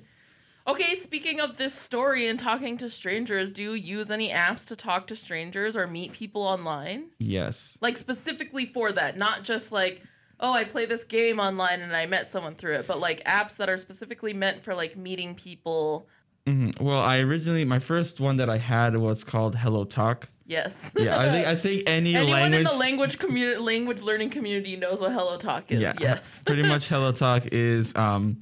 Okay, 0.65 0.95
speaking 0.95 1.41
of 1.41 1.57
this 1.57 1.73
story 1.73 2.27
and 2.27 2.39
talking 2.39 2.77
to 2.77 2.89
strangers, 2.89 3.51
do 3.51 3.61
you 3.61 3.73
use 3.73 4.09
any 4.09 4.29
apps 4.29 4.65
to 4.67 4.77
talk 4.77 5.07
to 5.07 5.15
strangers 5.15 5.75
or 5.75 5.87
meet 5.87 6.13
people 6.13 6.41
online? 6.41 7.07
Yes. 7.19 7.77
Like 7.81 7.97
specifically 7.97 8.65
for 8.65 8.93
that, 8.93 9.17
not 9.17 9.43
just 9.43 9.73
like, 9.73 10.03
oh, 10.39 10.53
I 10.53 10.63
play 10.63 10.85
this 10.85 11.03
game 11.03 11.39
online 11.39 11.81
and 11.81 11.93
I 11.93 12.05
met 12.05 12.27
someone 12.27 12.55
through 12.55 12.75
it, 12.75 12.87
but 12.87 12.99
like 12.99 13.21
apps 13.25 13.57
that 13.57 13.69
are 13.69 13.77
specifically 13.77 14.33
meant 14.33 14.63
for 14.63 14.73
like 14.73 14.95
meeting 14.95 15.35
people. 15.35 16.07
Mhm. 16.47 16.79
Well, 16.81 16.99
I 16.99 17.19
originally 17.19 17.63
my 17.65 17.79
first 17.79 18.19
one 18.19 18.37
that 18.37 18.49
I 18.49 18.57
had 18.57 18.97
was 18.97 19.23
called 19.23 19.55
Hello 19.55 19.85
Talk. 19.85 20.29
Yes. 20.45 20.91
Yeah, 20.97 21.17
I 21.17 21.29
think 21.31 21.47
I 21.47 21.55
think 21.55 21.83
any 21.87 22.15
Anyone 22.15 22.31
language 22.33 22.59
in 22.59 22.63
the 22.65 22.73
language 22.73 23.19
community, 23.19 23.59
language 23.61 24.01
learning 24.01 24.29
community 24.29 24.75
knows 24.75 24.99
what 24.99 25.13
Hello 25.13 25.37
Talk 25.37 25.71
is. 25.71 25.79
Yeah. 25.79 25.93
Yes. 25.99 26.41
pretty 26.45 26.63
much 26.63 26.89
hello 26.89 27.11
talk 27.13 27.45
is 27.51 27.95
um 27.95 28.41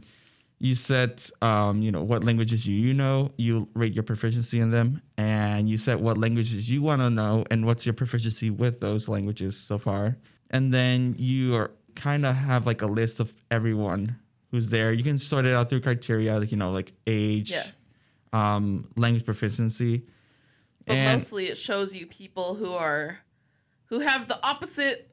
you 0.59 0.73
set 0.73 1.29
um 1.43 1.81
you 1.83 1.91
know 1.91 2.01
what 2.03 2.23
languages 2.23 2.67
you 2.67 2.75
you 2.75 2.93
know 2.93 3.31
you 3.37 3.67
rate 3.75 3.93
your 3.93 4.03
proficiency 4.03 4.59
in 4.59 4.71
them 4.71 5.01
and 5.17 5.69
you 5.69 5.77
set 5.77 5.99
what 5.99 6.17
languages 6.17 6.69
you 6.69 6.81
want 6.81 7.01
to 7.01 7.09
know 7.09 7.45
and 7.51 7.65
what's 7.65 7.85
your 7.85 7.93
proficiency 7.93 8.49
with 8.49 8.79
those 8.79 9.07
languages 9.07 9.55
so 9.57 9.77
far 9.77 10.17
and 10.49 10.73
then 10.73 11.15
you 11.19 11.55
are 11.55 11.71
kind 11.95 12.25
of 12.25 12.35
have 12.35 12.65
like 12.65 12.81
a 12.81 12.87
list 12.87 13.19
of 13.19 13.33
everyone 13.51 14.15
who's 14.51 14.69
there 14.69 14.91
you 14.91 15.03
can 15.03 15.17
sort 15.17 15.45
it 15.45 15.53
out 15.53 15.69
through 15.69 15.81
criteria 15.81 16.37
like 16.39 16.51
you 16.51 16.57
know 16.57 16.71
like 16.71 16.93
age 17.07 17.49
yes. 17.51 17.80
Um 18.33 18.87
language 18.95 19.25
proficiency 19.25 20.03
But 20.85 20.95
and 20.95 21.19
mostly 21.19 21.47
it 21.47 21.57
shows 21.57 21.95
you 21.95 22.05
people 22.07 22.55
who 22.55 22.73
are 22.73 23.19
who 23.85 23.99
have 23.99 24.27
the 24.27 24.43
opposite 24.45 25.11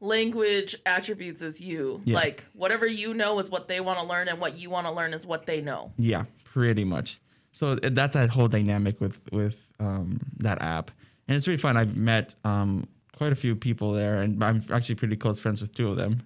language 0.00 0.76
attributes 0.86 1.42
is 1.42 1.60
you. 1.60 2.00
Yeah. 2.04 2.16
Like 2.16 2.44
whatever 2.54 2.86
you 2.86 3.14
know 3.14 3.38
is 3.38 3.50
what 3.50 3.68
they 3.68 3.80
want 3.80 3.98
to 3.98 4.04
learn, 4.04 4.28
and 4.28 4.40
what 4.40 4.56
you 4.56 4.70
want 4.70 4.86
to 4.86 4.92
learn 4.92 5.12
is 5.12 5.26
what 5.26 5.46
they 5.46 5.60
know. 5.60 5.92
Yeah, 5.98 6.24
pretty 6.44 6.84
much. 6.84 7.20
So 7.52 7.74
that's 7.74 8.14
that 8.14 8.30
whole 8.30 8.48
dynamic 8.48 9.00
with 9.00 9.20
with 9.32 9.72
um, 9.80 10.20
that 10.38 10.62
app, 10.62 10.90
and 11.28 11.36
it's 11.36 11.46
really 11.46 11.58
fun. 11.58 11.76
I've 11.76 11.96
met 11.96 12.34
um, 12.44 12.86
quite 13.16 13.32
a 13.32 13.36
few 13.36 13.56
people 13.56 13.92
there, 13.92 14.22
and 14.22 14.42
I'm 14.42 14.64
actually 14.70 14.94
pretty 14.94 15.16
close 15.16 15.38
friends 15.40 15.60
with 15.60 15.74
two 15.74 15.88
of 15.88 15.96
them. 15.96 16.22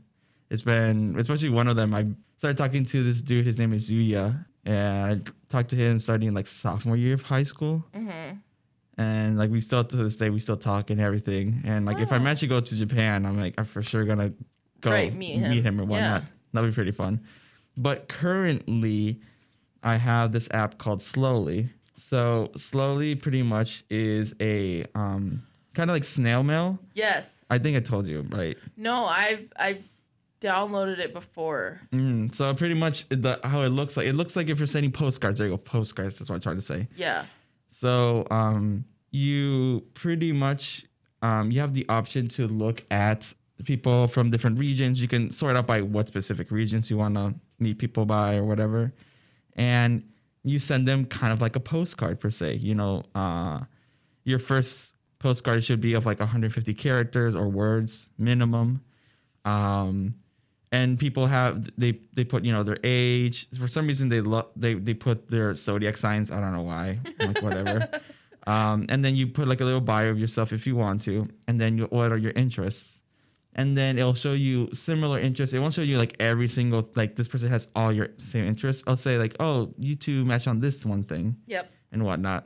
It's 0.51 0.63
been, 0.63 1.19
especially 1.19 1.49
one 1.49 1.67
of 1.67 1.77
them. 1.77 1.95
I 1.95 2.07
started 2.37 2.59
talking 2.59 2.85
to 2.85 3.03
this 3.03 3.23
dude. 3.23 3.47
His 3.47 3.59
name 3.59 3.73
is 3.73 3.91
Yuya, 3.91 4.45
and 4.65 5.25
I 5.27 5.31
talked 5.49 5.71
to 5.71 5.77
him 5.77 5.99
starting 5.99 6.29
in 6.29 6.35
like 6.35 6.47
sophomore 6.47 6.97
year 6.97 7.15
of 7.15 7.23
high 7.23 7.43
school. 7.43 7.85
Mm-hmm. 7.95 8.37
And 8.97 9.37
like 9.37 9.51
we 9.51 9.61
still 9.61 9.83
to 9.85 9.97
this 9.97 10.17
day 10.17 10.31
we 10.31 10.41
still 10.41 10.57
talk 10.57 10.91
and 10.91 11.01
everything. 11.01 11.63
And 11.65 11.85
like 11.87 11.99
if 12.01 12.13
I 12.13 12.19
Oh. 12.19 12.27
actually 12.27 12.49
go 12.49 12.61
to 12.61 12.77
Japan, 12.77 13.27
I'm 13.27 13.37
like 13.39 13.55
I'm 13.59 13.65
for 13.65 13.83
sure 13.83 14.05
gonna 14.05 14.33
go 14.81 14.91
Right, 14.91 15.15
meet 15.15 15.39
him. 15.41 15.81
or 15.81 15.85
Yeah. 15.85 15.89
whatnot. 15.89 16.23
That'd 16.53 16.71
be 16.71 16.75
pretty 16.75 16.93
fun. 16.93 17.21
But 17.77 18.07
currently, 18.09 19.21
I 19.83 19.97
have 19.97 20.31
this 20.33 20.49
app 20.53 20.79
called 20.79 21.03
Slowly. 21.03 21.71
So 21.97 22.51
Slowly 22.57 23.15
pretty 23.17 23.43
much 23.43 23.85
is 23.91 24.35
a 24.41 24.85
um, 24.95 25.43
kind 25.75 25.91
of 25.91 25.95
like 25.95 26.05
snail 26.05 26.43
mail. 26.45 26.79
Yes. 26.95 27.45
I 27.51 27.59
think 27.59 27.77
I 27.77 27.81
told 27.81 28.07
you 28.07 28.25
right. 28.31 28.57
no, 28.77 29.05
I've 29.07 29.53
I've 29.59 29.85
downloaded 30.45 30.99
it 30.99 31.15
before. 31.15 31.81
Mm, 31.93 32.35
so 32.35 32.53
pretty 32.55 32.75
much 32.75 33.09
the 33.09 33.41
how 33.43 33.63
it 33.63 33.71
looks 33.71 33.97
like. 33.97 34.07
It 34.07 34.13
looks 34.13 34.37
like 34.37 34.49
if 34.49 34.59
you're 34.59 34.67
sending 34.67 34.93
postcards. 34.93 35.39
There 35.39 35.49
you 35.49 35.55
go, 35.55 35.59
postcards. 35.59 36.19
That's 36.19 36.29
what 36.29 36.37
I'm 36.37 36.43
trying 36.43 36.57
to 36.57 36.63
say. 36.63 36.89
Yeah. 36.97 37.25
So 37.69 38.27
um, 38.31 38.85
you 39.11 39.85
pretty 39.95 40.33
much 40.33 40.85
um, 41.23 41.51
you 41.51 41.61
have 41.61 41.73
the 41.73 41.87
option 41.89 42.29
to 42.29 42.47
look 42.47 42.85
at 42.91 43.33
people 43.65 44.07
from 44.07 44.31
different 44.31 44.59
regions. 44.59 45.01
You 45.01 45.09
can 45.09 45.31
sort 45.31 45.57
out 45.57 45.67
by 45.67 45.81
what 45.81 46.07
specific 46.07 46.51
regions 46.51 46.91
you 46.91 46.99
want 46.99 47.15
to 47.15 47.35
meet 47.59 47.79
people 47.79 48.05
by 48.05 48.37
or 48.37 48.45
whatever, 48.45 48.93
and 49.55 50.05
you 50.43 50.59
send 50.59 50.87
them 50.87 51.07
kind 51.07 51.33
of 51.33 51.41
like 51.41 51.57
a 51.57 51.61
postcard 51.61 52.21
per 52.21 52.31
se. 52.31 52.57
You 52.57 52.75
know, 52.75 53.05
uh, 53.15 53.61
your 54.25 54.39
first 54.39 54.95
postcard 55.19 55.65
should 55.65 55.81
be 55.81 55.95
of 55.95 56.05
like 56.05 56.21
150 56.21 56.75
characters 56.75 57.35
or 57.35 57.49
words 57.49 58.11
minimum. 58.19 58.83
Um, 59.47 60.13
and 60.77 60.89
people 61.05 61.25
have 61.39 61.55
they 61.83 61.93
they 62.17 62.25
put 62.33 62.41
you 62.47 62.53
know 62.57 62.65
their 62.69 62.81
age 63.03 63.37
for 63.61 63.69
some 63.77 63.85
reason 63.91 64.05
they 64.15 64.21
lo- 64.33 64.51
they 64.63 64.73
they 64.87 64.95
put 65.09 65.19
their 65.35 65.49
zodiac 65.67 65.97
signs 66.05 66.27
i 66.35 66.39
don't 66.43 66.55
know 66.59 66.67
why 66.75 66.85
I'm 67.21 67.27
like 67.33 67.43
whatever 67.47 67.77
um, 68.55 68.79
and 68.93 68.99
then 69.05 69.15
you 69.19 69.25
put 69.39 69.47
like 69.53 69.61
a 69.61 69.67
little 69.71 69.81
bio 69.93 70.11
of 70.15 70.19
yourself 70.25 70.49
if 70.59 70.63
you 70.69 70.75
want 70.85 70.99
to 71.09 71.15
and 71.49 71.55
then 71.61 71.71
you 71.79 71.85
what 71.97 72.11
are 72.15 72.19
your 72.27 72.35
interests 72.45 73.01
and 73.61 73.69
then 73.79 73.93
it'll 74.01 74.19
show 74.27 74.33
you 74.49 74.57
similar 74.73 75.19
interests 75.29 75.53
it 75.55 75.61
won't 75.63 75.75
show 75.79 75.87
you 75.93 75.97
like 76.05 76.15
every 76.31 76.49
single 76.59 76.83
like 77.01 77.15
this 77.19 77.29
person 77.33 77.49
has 77.57 77.65
all 77.79 77.93
your 77.99 78.09
same 78.17 78.45
interests 78.53 78.83
i'll 78.89 78.97
say 79.09 79.15
like 79.25 79.35
oh 79.41 79.57
you 79.79 79.95
two 80.07 80.25
match 80.31 80.47
on 80.53 80.57
this 80.61 80.85
one 80.95 81.03
thing 81.13 81.37
Yep. 81.47 81.65
and 81.93 82.01
whatnot. 82.09 82.43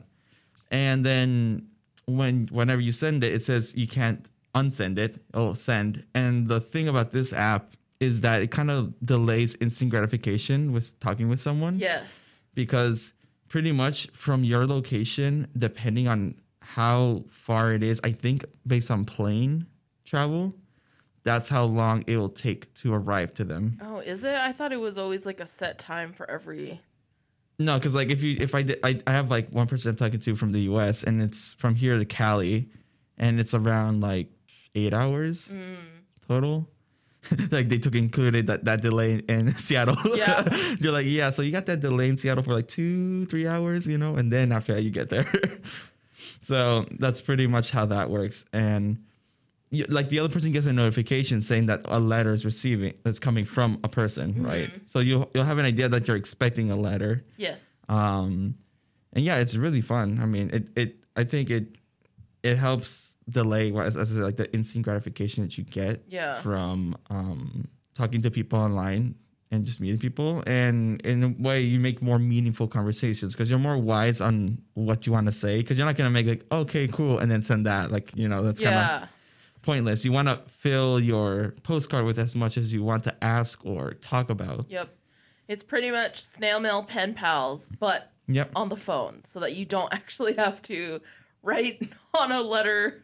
And 0.71 0.97
then 1.09 1.65
when 2.05 2.47
whenever 2.51 2.81
you 2.87 2.91
send 2.91 3.23
it, 3.23 3.31
it 3.33 3.41
says 3.49 3.73
you 3.75 3.87
can't 3.87 4.21
unsend 4.53 4.97
it. 5.05 5.13
Oh, 5.33 5.53
send. 5.53 5.91
And 6.13 6.47
the 6.47 6.59
thing 6.59 6.87
about 6.87 7.09
this 7.11 7.33
app 7.33 7.73
is 7.99 8.21
that 8.21 8.41
it 8.41 8.51
kind 8.51 8.71
of 8.71 8.93
delays 9.03 9.55
instant 9.59 9.91
gratification 9.91 10.71
with 10.71 10.99
talking 10.99 11.29
with 11.29 11.39
someone 11.39 11.77
Yes. 11.77 12.05
because 12.53 13.13
pretty 13.49 13.71
much 13.71 14.07
from 14.11 14.43
your 14.43 14.65
location, 14.65 15.47
depending 15.57 16.07
on 16.07 16.35
how 16.61 17.25
far 17.29 17.73
it 17.73 17.83
is, 17.83 17.99
I 18.03 18.11
think 18.11 18.45
based 18.65 18.91
on 18.91 19.05
plane 19.05 19.65
travel, 20.05 20.55
that's 21.23 21.49
how 21.49 21.65
long 21.65 22.03
it 22.07 22.17
will 22.17 22.29
take 22.29 22.73
to 22.75 22.93
arrive 22.93 23.33
to 23.35 23.43
them. 23.43 23.79
Oh, 23.81 23.99
is 23.99 24.23
it? 24.23 24.35
I 24.35 24.53
thought 24.53 24.71
it 24.71 24.79
was 24.79 24.97
always 24.97 25.25
like 25.25 25.41
a 25.41 25.47
set 25.47 25.77
time 25.77 26.13
for 26.13 26.29
every. 26.29 26.79
No, 27.57 27.77
because 27.77 27.93
like 27.93 28.09
if 28.09 28.23
you 28.23 28.37
if 28.39 28.55
I 28.55 28.61
did 28.61 28.79
I, 28.83 28.99
I 29.05 29.11
have 29.11 29.29
like 29.29 29.49
one 29.49 29.67
person 29.67 29.89
I'm 29.89 29.97
talking 29.97 30.19
to 30.21 30.35
from 30.35 30.53
the 30.53 30.61
U.S. 30.61 31.03
and 31.03 31.21
it's 31.21 31.53
from 31.53 31.75
here 31.75 31.97
to 31.97 32.05
Cali, 32.05 32.69
and 33.17 33.39
it's 33.39 33.53
around 33.53 33.99
like 33.99 34.29
eight 34.75 34.93
hours 34.93 35.49
mm. 35.49 35.75
total. 36.25 36.69
like 37.51 37.69
they 37.69 37.77
took 37.77 37.95
included 37.95 38.47
that 38.47 38.65
that 38.65 38.81
delay 38.81 39.15
in 39.27 39.53
Seattle. 39.57 39.97
Yeah. 40.17 40.47
you're 40.79 40.93
like 40.93 41.05
yeah, 41.05 41.29
so 41.31 41.41
you 41.41 41.51
got 41.51 41.65
that 41.67 41.79
delay 41.81 42.09
in 42.09 42.17
Seattle 42.17 42.43
for 42.43 42.53
like 42.53 42.67
two 42.67 43.25
three 43.27 43.45
hours, 43.47 43.85
you 43.87 43.97
know, 43.97 44.15
and 44.15 44.31
then 44.31 44.51
after 44.51 44.73
that 44.73 44.83
you 44.83 44.89
get 44.91 45.09
there. 45.09 45.29
so 46.41 46.85
that's 46.99 47.21
pretty 47.21 47.47
much 47.47 47.71
how 47.71 47.85
that 47.87 48.09
works, 48.09 48.45
and. 48.53 49.03
You, 49.71 49.85
like 49.87 50.09
the 50.09 50.17
other 50.17 50.33
person 50.33 50.51
gets 50.51 50.65
a 50.65 50.73
notification 50.73 51.41
saying 51.41 51.67
that 51.67 51.81
a 51.85 51.99
letter 51.99 52.33
is 52.33 52.43
receiving 52.43 52.95
that's 53.03 53.19
coming 53.19 53.45
from 53.45 53.79
a 53.83 53.87
person, 53.87 54.41
right? 54.41 54.71
So 54.87 54.97
you'll 54.99 55.29
you'll 55.35 55.43
have 55.43 55.59
an 55.59 55.65
idea 55.65 55.87
that 55.87 56.07
you're 56.07 56.17
expecting 56.17 56.71
a 56.71 56.75
letter, 56.75 57.23
Yes. 57.37 57.69
um 57.87 58.55
and 59.13 59.23
yeah 59.23 59.35
it's 59.37 59.55
really 59.55 59.81
fun 59.81 60.19
i 60.23 60.25
mean 60.25 60.49
it 60.51 60.69
it 60.75 60.95
i 61.15 61.23
think 61.23 61.51
it 61.51 61.75
it 62.41 62.57
helps 62.57 63.18
delay 63.29 63.71
as, 63.75 63.95
as 63.97 64.17
like 64.17 64.37
the 64.37 64.51
instant 64.53 64.83
gratification 64.83 65.43
that 65.43 65.57
you 65.57 65.63
get 65.63 66.03
Yeah. 66.07 66.35
from 66.41 66.95
um 67.09 67.67
talking 67.93 68.21
to 68.21 68.31
people 68.31 68.57
online 68.59 69.15
and 69.51 69.65
just 69.65 69.79
meeting 69.81 69.99
people 69.99 70.43
and 70.47 71.01
in 71.01 71.23
a 71.23 71.29
way 71.41 71.61
you 71.61 71.79
make 71.79 72.01
more 72.01 72.19
meaningful 72.19 72.67
conversations 72.67 73.33
because 73.33 73.49
you're 73.49 73.59
more 73.59 73.77
wise 73.77 74.21
on 74.21 74.61
what 74.75 75.05
you 75.05 75.11
want 75.11 75.25
to 75.27 75.31
say 75.33 75.57
because 75.57 75.77
you're 75.77 75.87
not 75.87 75.95
going 75.97 76.07
to 76.07 76.11
make 76.11 76.27
like 76.27 76.45
okay 76.51 76.87
cool 76.87 77.19
and 77.19 77.31
then 77.31 77.41
send 77.41 77.65
that 77.65 77.91
like 77.91 78.15
you 78.15 78.27
know 78.29 78.41
that's 78.43 78.59
kind 78.59 78.75
of 78.75 78.81
Yeah. 78.81 79.07
pointless 79.61 80.05
you 80.05 80.11
want 80.11 80.27
to 80.27 80.37
fill 80.47 80.99
your 80.99 81.55
postcard 81.63 82.05
with 82.05 82.17
as 82.19 82.35
much 82.35 82.57
as 82.57 82.71
you 82.71 82.83
want 82.83 83.03
to 83.05 83.23
ask 83.23 83.65
or 83.65 83.93
talk 83.95 84.29
about 84.29 84.65
Yep. 84.69 84.95
It's 85.47 85.63
pretty 85.63 85.89
much 85.89 86.21
snail 86.21 86.59
mail 86.59 86.83
pen 86.83 87.15
pals, 87.15 87.71
but 87.79 88.11
yep 88.27 88.51
on 88.55 88.69
the 88.69 88.75
phone 88.77 89.23
so 89.25 89.39
that 89.39 89.55
you 89.55 89.65
don't 89.65 89.91
actually 89.99 90.35
have 90.35 90.61
to 90.63 91.01
write 91.41 91.81
on 92.19 92.31
a 92.31 92.41
letter 92.41 93.03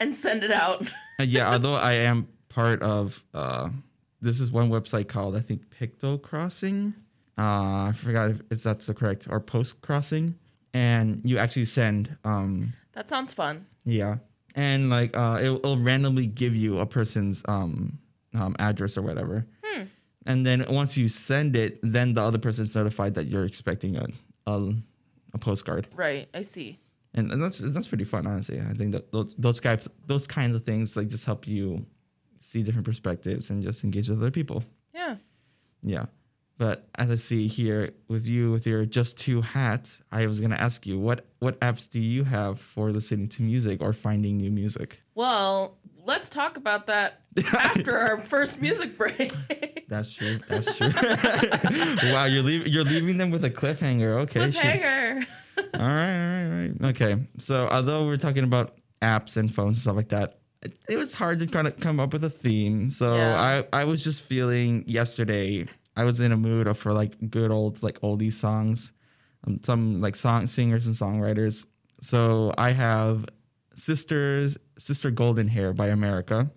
and 0.00 0.14
send 0.14 0.44
it 0.44 0.50
out. 0.50 0.82
Uh, 1.20 1.22
yeah, 1.24 1.50
although 1.52 1.74
I 1.76 1.92
am 1.92 2.28
part 2.48 2.82
of 2.82 3.22
uh 3.34 3.68
this 4.20 4.40
is 4.40 4.50
one 4.50 4.70
website 4.70 5.08
called 5.08 5.36
I 5.36 5.40
think 5.40 5.62
Picto 5.70 6.20
Crossing. 6.20 6.94
Uh 7.38 7.88
I 7.90 7.92
forgot 7.94 8.30
if, 8.30 8.40
if 8.50 8.62
that's 8.62 8.86
the 8.86 8.94
correct 8.94 9.26
or 9.28 9.40
Post 9.40 9.80
Crossing. 9.80 10.34
And 10.72 11.20
you 11.24 11.38
actually 11.38 11.66
send 11.66 12.16
um 12.24 12.72
That 12.92 13.08
sounds 13.08 13.32
fun. 13.32 13.66
yeah. 13.84 14.16
And 14.56 14.88
like 14.90 15.16
uh 15.16 15.38
it'll, 15.40 15.56
it'll 15.58 15.78
randomly 15.78 16.26
give 16.26 16.54
you 16.56 16.78
a 16.80 16.86
person's 16.86 17.42
um 17.46 17.98
um 18.34 18.56
address 18.58 18.96
or 18.98 19.02
whatever. 19.02 19.46
Hmm. 19.64 19.84
And 20.26 20.44
then 20.46 20.64
once 20.68 20.96
you 20.96 21.08
send 21.08 21.54
it, 21.54 21.78
then 21.82 22.14
the 22.14 22.22
other 22.22 22.38
person's 22.38 22.74
notified 22.74 23.14
that 23.14 23.26
you're 23.26 23.44
expecting 23.44 23.96
a 23.96 24.06
a, 24.46 24.72
a 25.32 25.38
postcard. 25.38 25.86
Right. 25.94 26.28
I 26.34 26.42
see. 26.42 26.78
And, 27.14 27.30
and 27.30 27.42
that's 27.42 27.58
that's 27.58 27.86
pretty 27.86 28.04
fun, 28.04 28.26
honestly. 28.26 28.60
I 28.60 28.74
think 28.74 28.92
that 28.92 29.12
those 29.12 29.34
those 29.38 29.60
guys 29.60 29.88
those 30.06 30.26
kinds 30.26 30.56
of 30.56 30.64
things 30.64 30.96
like 30.96 31.08
just 31.08 31.24
help 31.24 31.46
you 31.46 31.86
see 32.40 32.62
different 32.62 32.84
perspectives 32.84 33.50
and 33.50 33.62
just 33.62 33.84
engage 33.84 34.08
with 34.08 34.18
other 34.18 34.30
people. 34.30 34.64
Yeah. 34.92 35.16
Yeah. 35.82 36.06
But 36.56 36.88
as 36.96 37.10
I 37.10 37.16
see 37.16 37.48
here 37.48 37.90
with 38.08 38.26
you 38.26 38.52
with 38.52 38.66
your 38.66 38.84
just 38.84 39.18
two 39.18 39.40
hats, 39.40 40.02
I 40.12 40.26
was 40.26 40.40
gonna 40.40 40.56
ask 40.56 40.86
you 40.86 40.98
what 40.98 41.26
what 41.38 41.58
apps 41.60 41.90
do 41.90 42.00
you 42.00 42.24
have 42.24 42.60
for 42.60 42.90
listening 42.92 43.28
to 43.30 43.42
music 43.42 43.80
or 43.80 43.92
finding 43.92 44.36
new 44.36 44.50
music? 44.50 45.02
Well, 45.14 45.78
let's 46.04 46.28
talk 46.28 46.56
about 46.56 46.86
that 46.86 47.22
after 47.52 47.96
our 47.96 48.18
first 48.18 48.60
music 48.60 48.96
break. 48.96 49.32
That's 49.88 50.12
true. 50.12 50.40
That's 50.48 50.76
true. 50.76 50.92
wow, 52.12 52.24
you're 52.24 52.42
leaving 52.42 52.72
you're 52.72 52.84
leaving 52.84 53.18
them 53.18 53.30
with 53.30 53.44
a 53.44 53.50
cliffhanger. 53.50 54.20
Okay, 54.22 54.50
sure. 54.50 55.24
All 55.74 55.86
right, 55.86 55.86
all 55.86 56.30
right, 56.30 56.44
all 56.44 56.50
right. 56.50 56.90
Okay. 56.90 57.26
So 57.38 57.68
although 57.70 58.06
we're 58.06 58.16
talking 58.16 58.44
about 58.44 58.78
apps 59.02 59.36
and 59.36 59.54
phones 59.54 59.78
and 59.78 59.82
stuff 59.82 59.96
like 59.96 60.08
that, 60.10 60.38
it, 60.62 60.72
it 60.88 60.96
was 60.96 61.14
hard 61.14 61.40
to 61.40 61.46
kind 61.46 61.66
of 61.66 61.78
come 61.80 62.00
up 62.00 62.12
with 62.12 62.24
a 62.24 62.30
theme. 62.30 62.90
So 62.90 63.16
Yeah. 63.16 63.64
I, 63.72 63.80
I 63.80 63.84
was 63.84 64.02
just 64.02 64.22
feeling 64.22 64.84
yesterday, 64.86 65.66
I 65.96 66.04
was 66.04 66.20
in 66.20 66.32
a 66.32 66.36
mood 66.36 66.66
of 66.66 66.78
for 66.78 66.92
like 66.92 67.30
good 67.30 67.50
old 67.50 67.82
like 67.82 68.00
oldie 68.00 68.32
songs, 68.32 68.92
um, 69.46 69.60
some 69.62 70.00
like 70.00 70.16
song 70.16 70.46
singers 70.46 70.86
and 70.86 70.94
songwriters. 70.96 71.66
So 72.00 72.52
I 72.56 72.70
have 72.70 73.26
Sisters 73.74 74.56
Sister 74.78 75.10
Golden 75.10 75.48
Hair 75.48 75.72
by 75.74 75.88
America, 75.88 76.50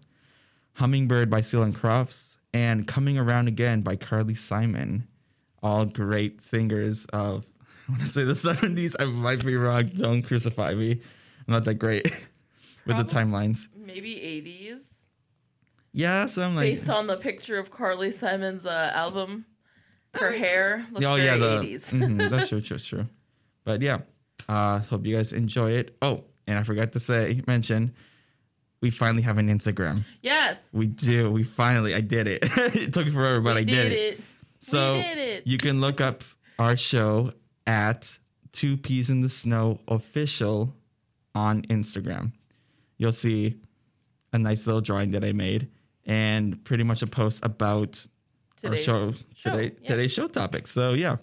Hummingbird 0.73 1.29
by 1.29 1.41
Seals 1.41 1.65
and 1.65 1.75
Crofts, 1.75 2.37
and 2.53 2.87
Coming 2.87 3.17
Around 3.17 3.47
Again 3.47 3.81
by 3.81 3.95
Carly 3.95 4.35
Simon. 4.35 5.07
All 5.63 5.85
great 5.85 6.41
singers 6.41 7.05
of 7.07 7.45
want 7.91 8.01
to 8.01 8.07
say 8.07 8.23
the 8.23 8.33
70s. 8.33 8.95
I 8.99 9.05
might 9.05 9.45
be 9.45 9.55
wrong. 9.55 9.89
Don't 9.95 10.21
crucify 10.23 10.73
me. 10.73 10.91
I'm 10.91 11.53
not 11.53 11.65
that 11.65 11.75
great 11.75 12.05
with 12.85 12.97
the 12.97 13.03
timelines. 13.05 13.67
Maybe 13.75 14.15
80s. 14.15 15.05
Yeah, 15.93 16.25
so 16.27 16.43
I'm 16.43 16.55
like, 16.55 16.65
Based 16.65 16.89
on 16.89 17.07
the 17.07 17.17
picture 17.17 17.57
of 17.57 17.71
Carly 17.71 18.11
Simon's 18.11 18.65
uh, 18.65 18.91
album, 18.93 19.45
her 20.13 20.31
hair 20.31 20.85
looks 20.91 21.05
oh 21.05 21.15
very 21.15 21.25
yeah, 21.25 21.37
the 21.37 21.59
80s. 21.61 21.91
mhm, 21.91 22.29
that's 22.31 22.49
true, 22.49 22.61
true, 22.61 22.77
true. 22.77 23.07
But 23.63 23.81
yeah, 23.81 23.99
uh, 24.47 24.79
hope 24.79 25.05
you 25.05 25.15
guys 25.15 25.33
enjoy 25.33 25.71
it. 25.71 25.97
Oh, 26.01 26.23
and 26.45 26.59
I 26.59 26.63
forgot 26.63 26.91
to 26.91 26.99
say, 26.99 27.41
mention, 27.47 27.93
we 28.81 28.87
we 28.87 28.91
finally 28.91 29.23
have 29.23 29.37
an 29.39 29.49
Instagram. 29.49 30.05
Yes. 30.21 30.69
We 30.73 30.87
do. 30.87 31.31
We 31.31 31.43
finally. 31.43 31.95
I 31.95 32.01
did 32.01 32.27
it. 32.27 32.39
it 32.75 32.93
took 32.93 33.07
forever, 33.09 33.41
but 33.41 33.55
We 33.55 33.61
I 33.61 33.63
did, 33.63 33.91
it. 33.91 34.21
So 34.59 34.93
we 34.97 35.01
did 35.01 35.17
it. 35.17 35.47
you 35.47 35.57
can 35.57 35.81
look 35.81 35.99
up 35.99 36.23
our 36.59 36.77
show 36.77 37.33
at 37.67 38.17
Two 38.51 38.77
Peas 38.77 39.11
in 39.11 39.21
the 39.21 39.29
Snow 39.29 39.79
official 39.87 40.73
on 41.35 41.61
Instagram. 41.63 42.31
You'll 42.97 43.13
see 43.13 43.59
a 44.33 44.39
nice 44.39 44.65
little 44.65 44.81
drawing 44.81 45.11
that 45.11 45.23
I 45.23 45.33
made 45.33 45.69
and 46.05 46.63
pretty 46.63 46.83
much 46.83 47.03
a 47.03 47.07
post 47.07 47.45
about 47.45 48.03
our 48.65 48.75
show, 48.75 49.11
show, 49.35 49.51
today 49.51 49.75
yeah. 49.81 49.87
today's 49.87 50.13
show 50.13 50.27
topic. 50.27 50.67
So 50.67 50.93
yeah, 50.93 51.17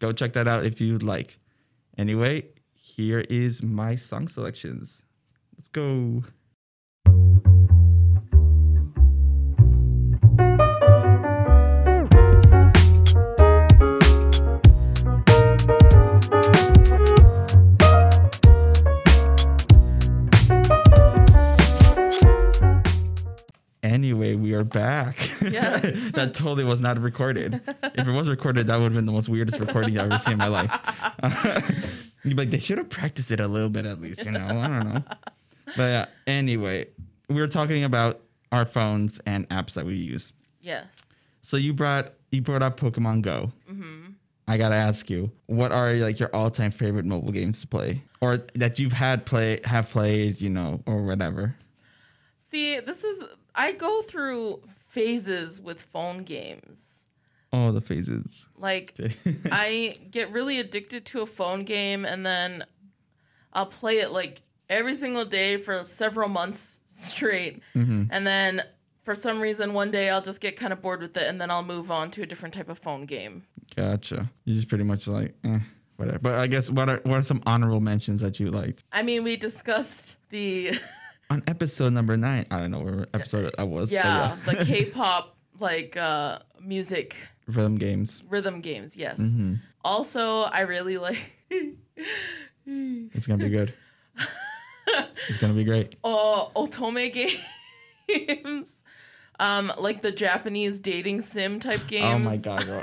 go 0.00 0.12
check 0.12 0.32
that 0.32 0.48
out 0.48 0.64
if 0.64 0.80
you'd 0.80 1.02
like. 1.02 1.38
Anyway, 1.96 2.46
here 2.72 3.20
is 3.20 3.62
my 3.62 3.94
song 3.94 4.26
selections. 4.26 5.04
Let's 5.56 5.68
go. 5.68 6.24
Anyway, 24.02 24.34
we 24.34 24.52
are 24.52 24.64
back. 24.64 25.16
Yes. 25.40 25.80
that 26.14 26.34
totally 26.34 26.64
was 26.64 26.80
not 26.80 27.00
recorded. 27.00 27.60
If 27.94 28.08
it 28.08 28.10
was 28.10 28.28
recorded, 28.28 28.66
that 28.66 28.74
would 28.80 28.86
have 28.86 28.94
been 28.94 29.06
the 29.06 29.12
most 29.12 29.28
weirdest 29.28 29.60
recording 29.60 29.96
I've 29.96 30.10
ever 30.10 30.18
seen 30.18 30.32
in 30.32 30.38
my 30.40 30.48
life. 30.48 30.72
You'd 32.24 32.30
be 32.36 32.42
like, 32.42 32.50
they 32.50 32.58
should 32.58 32.78
have 32.78 32.90
practiced 32.90 33.30
it 33.30 33.38
a 33.38 33.46
little 33.46 33.68
bit 33.68 33.86
at 33.86 34.00
least, 34.00 34.24
you 34.24 34.32
know? 34.32 34.44
I 34.44 34.66
don't 34.66 34.92
know. 34.92 35.02
But 35.76 35.82
yeah, 35.82 36.06
anyway, 36.26 36.88
we 37.28 37.36
were 37.36 37.46
talking 37.46 37.84
about 37.84 38.20
our 38.50 38.64
phones 38.64 39.20
and 39.24 39.48
apps 39.50 39.74
that 39.74 39.86
we 39.86 39.94
use. 39.94 40.32
Yes. 40.60 40.84
So 41.42 41.56
you 41.56 41.72
brought 41.72 42.12
you 42.32 42.42
brought 42.42 42.64
up 42.64 42.80
Pokemon 42.80 43.22
Go. 43.22 43.52
Mhm. 43.70 44.14
I 44.48 44.56
gotta 44.58 44.74
ask 44.74 45.10
you, 45.10 45.30
what 45.46 45.70
are 45.70 45.94
like 45.94 46.18
your 46.18 46.34
all 46.34 46.50
time 46.50 46.72
favorite 46.72 47.04
mobile 47.04 47.30
games 47.30 47.60
to 47.60 47.68
play, 47.68 48.02
or 48.20 48.38
that 48.56 48.80
you've 48.80 48.94
had 48.94 49.24
play 49.26 49.60
have 49.64 49.90
played, 49.90 50.40
you 50.40 50.50
know, 50.50 50.82
or 50.86 51.04
whatever? 51.04 51.54
See, 52.40 52.80
this 52.80 53.04
is 53.04 53.22
I 53.54 53.72
go 53.72 54.02
through 54.02 54.62
phases 54.86 55.60
with 55.60 55.80
phone 55.80 56.22
games. 56.24 57.04
Oh, 57.52 57.70
the 57.72 57.80
phases. 57.80 58.48
Like 58.56 58.96
I 59.50 59.94
get 60.10 60.30
really 60.32 60.58
addicted 60.58 61.04
to 61.06 61.20
a 61.20 61.26
phone 61.26 61.64
game 61.64 62.04
and 62.04 62.24
then 62.24 62.64
I'll 63.52 63.66
play 63.66 63.98
it 63.98 64.10
like 64.10 64.42
every 64.70 64.94
single 64.94 65.24
day 65.26 65.58
for 65.58 65.84
several 65.84 66.28
months 66.28 66.80
straight. 66.86 67.62
And 67.74 68.26
then 68.26 68.62
for 69.02 69.14
some 69.14 69.40
reason 69.40 69.74
one 69.74 69.90
day 69.90 70.08
I'll 70.08 70.22
just 70.22 70.40
get 70.40 70.56
kind 70.56 70.72
of 70.72 70.80
bored 70.80 71.02
with 71.02 71.16
it 71.16 71.26
and 71.28 71.40
then 71.40 71.50
I'll 71.50 71.64
move 71.64 71.90
on 71.90 72.10
to 72.12 72.22
a 72.22 72.26
different 72.26 72.54
type 72.54 72.68
of 72.70 72.78
phone 72.78 73.04
game. 73.04 73.44
Gotcha. 73.76 74.30
You're 74.44 74.56
just 74.56 74.68
pretty 74.68 74.84
much 74.84 75.06
like, 75.06 75.34
eh, 75.44 75.58
whatever. 75.96 76.18
But 76.20 76.38
I 76.38 76.46
guess 76.46 76.70
what 76.70 76.88
are 76.88 77.00
what 77.04 77.18
are 77.18 77.22
some 77.22 77.42
honorable 77.44 77.80
mentions 77.80 78.22
that 78.22 78.40
you 78.40 78.50
liked 78.50 78.84
I 78.92 79.02
mean, 79.02 79.24
we 79.24 79.36
discussed 79.36 80.16
the 80.30 80.72
on 81.32 81.42
episode 81.46 81.92
number 81.92 82.16
nine? 82.16 82.46
I 82.50 82.58
don't 82.58 82.70
know 82.70 82.80
where 82.80 83.06
episode 83.14 83.50
I 83.58 83.64
was. 83.64 83.90
but 83.90 84.04
yeah, 84.04 84.36
the 84.44 84.64
K-pop 84.64 85.36
like 85.58 85.96
uh 85.96 86.40
music 86.60 87.16
rhythm 87.46 87.76
games. 87.76 88.22
rhythm 88.28 88.60
games, 88.60 88.96
yes. 88.96 89.18
Mm-hmm. 89.18 89.54
Also, 89.84 90.42
I 90.42 90.60
really 90.60 90.98
like 90.98 91.18
It's 92.66 93.26
gonna 93.26 93.42
be 93.42 93.50
good. 93.50 93.74
it's 95.28 95.38
gonna 95.38 95.54
be 95.54 95.64
great. 95.64 95.96
uh, 96.04 96.46
otome 96.54 97.12
games. 98.08 98.82
Um, 99.40 99.72
like 99.78 100.02
the 100.02 100.12
Japanese 100.12 100.78
dating 100.78 101.22
sim 101.22 101.58
type 101.58 101.86
games. 101.88 102.06
Oh 102.06 102.18
my 102.18 102.36
god, 102.36 102.64
bro. 102.64 102.82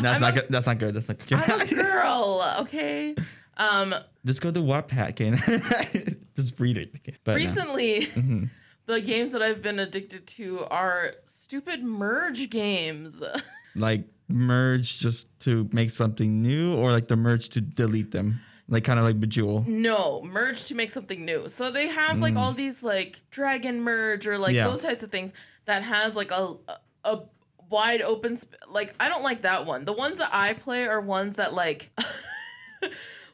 that's 0.00 0.20
not 0.20 0.34
good. 0.34 0.46
That's 0.48 0.66
not 0.66 0.78
good. 0.78 0.94
That's 0.94 1.08
not 1.08 1.18
good. 1.26 1.38
I'm 1.38 1.60
a 1.60 1.66
girl, 1.66 2.56
okay? 2.60 3.14
Um, 3.58 3.94
Just 4.26 4.42
go 4.42 4.50
to 4.50 4.60
Wattpad, 4.60 5.16
Kane. 5.16 5.36
Just 6.36 6.58
read 6.60 6.76
it. 6.76 6.92
But 7.24 7.32
no. 7.32 7.36
recently, 7.36 8.00
Mm-hmm. 8.06 8.44
the 8.86 9.00
games 9.00 9.32
that 9.32 9.40
I've 9.42 9.62
been 9.62 9.78
addicted 9.78 10.26
to 10.26 10.64
are 10.64 11.12
stupid 11.24 11.82
merge 11.82 12.50
games. 12.50 13.22
like 13.74 14.04
merge 14.28 14.98
just 14.98 15.28
to 15.40 15.68
make 15.72 15.90
something 15.90 16.42
new, 16.42 16.76
or 16.76 16.90
like 16.92 17.06
the 17.08 17.16
merge 17.16 17.48
to 17.50 17.60
delete 17.60 18.10
them, 18.10 18.40
like 18.68 18.82
kind 18.84 18.98
of 18.98 19.04
like 19.04 19.20
Bejewel. 19.20 19.64
No, 19.66 20.22
merge 20.22 20.64
to 20.64 20.74
make 20.74 20.90
something 20.90 21.24
new. 21.24 21.48
So 21.48 21.70
they 21.70 21.86
have 21.88 22.18
like 22.18 22.34
all 22.36 22.52
these 22.52 22.82
like 22.82 23.20
dragon 23.30 23.80
merge 23.80 24.26
or 24.26 24.38
like 24.38 24.52
Mm. 24.52 24.56
Yeah. 24.56 24.68
those 24.68 24.82
types 24.82 25.02
of 25.04 25.10
things 25.12 25.32
that 25.66 25.82
has 25.84 26.16
like 26.16 26.30
a 26.32 26.54
a 27.04 27.20
wide 27.68 28.02
open 28.02 28.36
sp- 28.38 28.58
like 28.68 28.94
I 28.98 29.08
don't 29.08 29.22
like 29.22 29.42
that 29.42 29.66
one. 29.66 29.84
The 29.84 29.92
ones 29.92 30.18
that 30.18 30.30
I 30.32 30.52
play 30.52 30.86
are 30.86 31.00
ones 31.00 31.36
that 31.36 31.54
like 31.54 31.90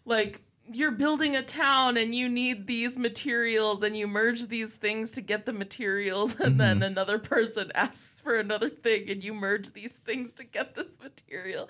like 0.04 0.40
you're 0.74 0.90
building 0.90 1.34
a 1.36 1.42
town 1.42 1.96
and 1.96 2.14
you 2.14 2.28
need 2.28 2.66
these 2.66 2.96
materials 2.96 3.82
and 3.82 3.96
you 3.96 4.06
merge 4.06 4.48
these 4.48 4.70
things 4.70 5.10
to 5.12 5.20
get 5.20 5.46
the 5.46 5.52
materials 5.52 6.38
and 6.40 6.58
then 6.60 6.76
Mm-hmm. 6.76 6.82
another 6.84 7.18
person 7.18 7.70
asks 7.74 8.20
for 8.20 8.36
another 8.38 8.68
thing 8.70 9.08
and 9.10 9.22
you 9.22 9.34
merge 9.34 9.72
these 9.72 9.92
things 9.92 10.32
to 10.34 10.44
get 10.44 10.74
this 10.74 10.98
material. 11.02 11.68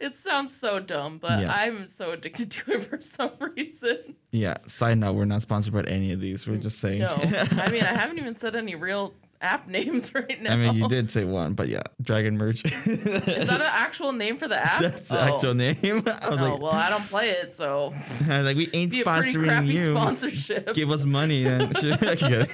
It 0.00 0.14
sounds 0.16 0.56
so 0.56 0.80
dumb, 0.80 1.18
but 1.18 1.40
Yeah. 1.40 1.52
I'm 1.54 1.88
so 1.88 2.10
addicted 2.12 2.50
to 2.52 2.72
it 2.72 2.84
for 2.90 3.00
some 3.00 3.32
reason. 3.56 4.16
Yeah. 4.30 4.56
Side 4.66 4.98
note: 4.98 5.14
We're 5.14 5.24
not 5.24 5.42
sponsored 5.42 5.72
by 5.74 5.82
any 5.82 6.12
of 6.12 6.20
these. 6.20 6.46
We're 6.46 6.56
just 6.58 6.78
saying. 6.80 7.00
No, 7.00 7.14
I 7.14 7.70
mean 7.70 7.82
I 7.84 7.94
haven't 7.98 8.18
even 8.18 8.36
said 8.36 8.56
any 8.56 8.74
real 8.74 9.14
app 9.44 9.68
names 9.68 10.14
right 10.14 10.40
now. 10.42 10.52
I 10.54 10.56
mean, 10.56 10.74
you 10.74 10.88
did 10.88 11.10
say 11.10 11.24
one, 11.24 11.54
but 11.54 11.68
yeah, 11.68 11.82
Dragon 12.00 12.36
Merge. 12.36 12.64
Is 12.64 13.48
that 13.48 13.60
an 13.60 13.62
actual 13.62 14.12
name 14.12 14.36
for 14.36 14.48
the 14.48 14.58
app? 14.58 14.80
That's 14.80 15.08
the 15.08 15.20
oh. 15.20 15.34
actual 15.34 15.54
name. 15.54 15.76
I 15.82 16.28
was 16.30 16.40
Oh 16.40 16.50
like, 16.50 16.60
well, 16.60 16.72
I 16.72 16.90
don't 16.90 17.06
play 17.08 17.30
it, 17.30 17.52
so 17.52 17.94
I 18.28 18.38
was 18.38 18.46
like, 18.46 18.56
we 18.56 18.68
ain't 18.72 18.90
be 18.90 19.02
sponsoring 19.02 19.46
crappy 19.46 19.66
you. 19.74 19.92
sponsorship. 19.92 20.74
Give 20.74 20.90
us 20.90 21.04
money 21.04 21.44
and. 21.46 21.74
I 21.76 22.16
kid. 22.16 22.50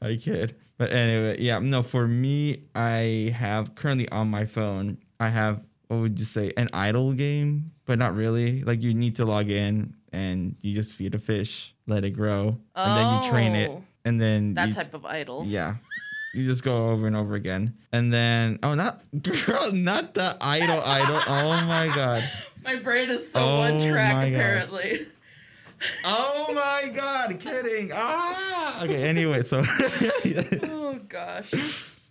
I 0.00 0.16
kid. 0.16 0.56
But 0.78 0.92
anyway, 0.92 1.36
yeah, 1.40 1.58
no, 1.58 1.82
for 1.82 2.08
me, 2.08 2.64
I 2.74 3.34
have 3.36 3.74
currently 3.74 4.08
on 4.08 4.28
my 4.28 4.46
phone, 4.46 4.98
I 5.18 5.28
have 5.28 5.66
what 5.88 6.00
would 6.00 6.20
you 6.20 6.24
say, 6.24 6.52
an 6.56 6.68
idle 6.72 7.12
game, 7.14 7.72
but 7.84 7.98
not 7.98 8.14
really. 8.14 8.62
Like 8.62 8.80
you 8.80 8.94
need 8.94 9.16
to 9.16 9.24
log 9.24 9.50
in 9.50 9.94
and 10.12 10.54
you 10.60 10.72
just 10.72 10.94
feed 10.94 11.14
a 11.16 11.18
fish, 11.18 11.74
let 11.88 12.04
it 12.04 12.10
grow, 12.10 12.58
and 12.76 12.96
then 12.96 13.22
you 13.24 13.30
train 13.30 13.54
it, 13.56 13.70
Oh. 13.70 13.82
And 14.04 14.20
then 14.20 14.54
that 14.54 14.68
you, 14.68 14.72
type 14.72 14.94
of 14.94 15.04
idol. 15.04 15.44
Yeah. 15.46 15.76
You 16.32 16.44
just 16.44 16.62
go 16.62 16.90
over 16.90 17.06
and 17.06 17.16
over 17.16 17.34
again. 17.34 17.74
And 17.92 18.12
then 18.12 18.58
oh 18.62 18.74
not 18.74 19.02
girl, 19.22 19.72
not 19.72 20.14
the 20.14 20.36
idol 20.40 20.80
idol. 20.84 21.20
Oh 21.26 21.64
my 21.66 21.90
god. 21.94 22.30
My 22.62 22.76
brain 22.76 23.10
is 23.10 23.32
so 23.32 23.40
Oh 23.40 23.58
one 23.58 23.88
track 23.88 24.28
apparently. 24.28 25.06
Oh 26.04 26.52
my 26.52 26.92
god, 26.94 27.40
kidding. 27.40 27.90
Ah 27.92 28.84
okay, 28.84 29.02
anyway, 29.04 29.42
so 29.42 29.62
Oh 30.62 31.00
gosh. 31.08 31.52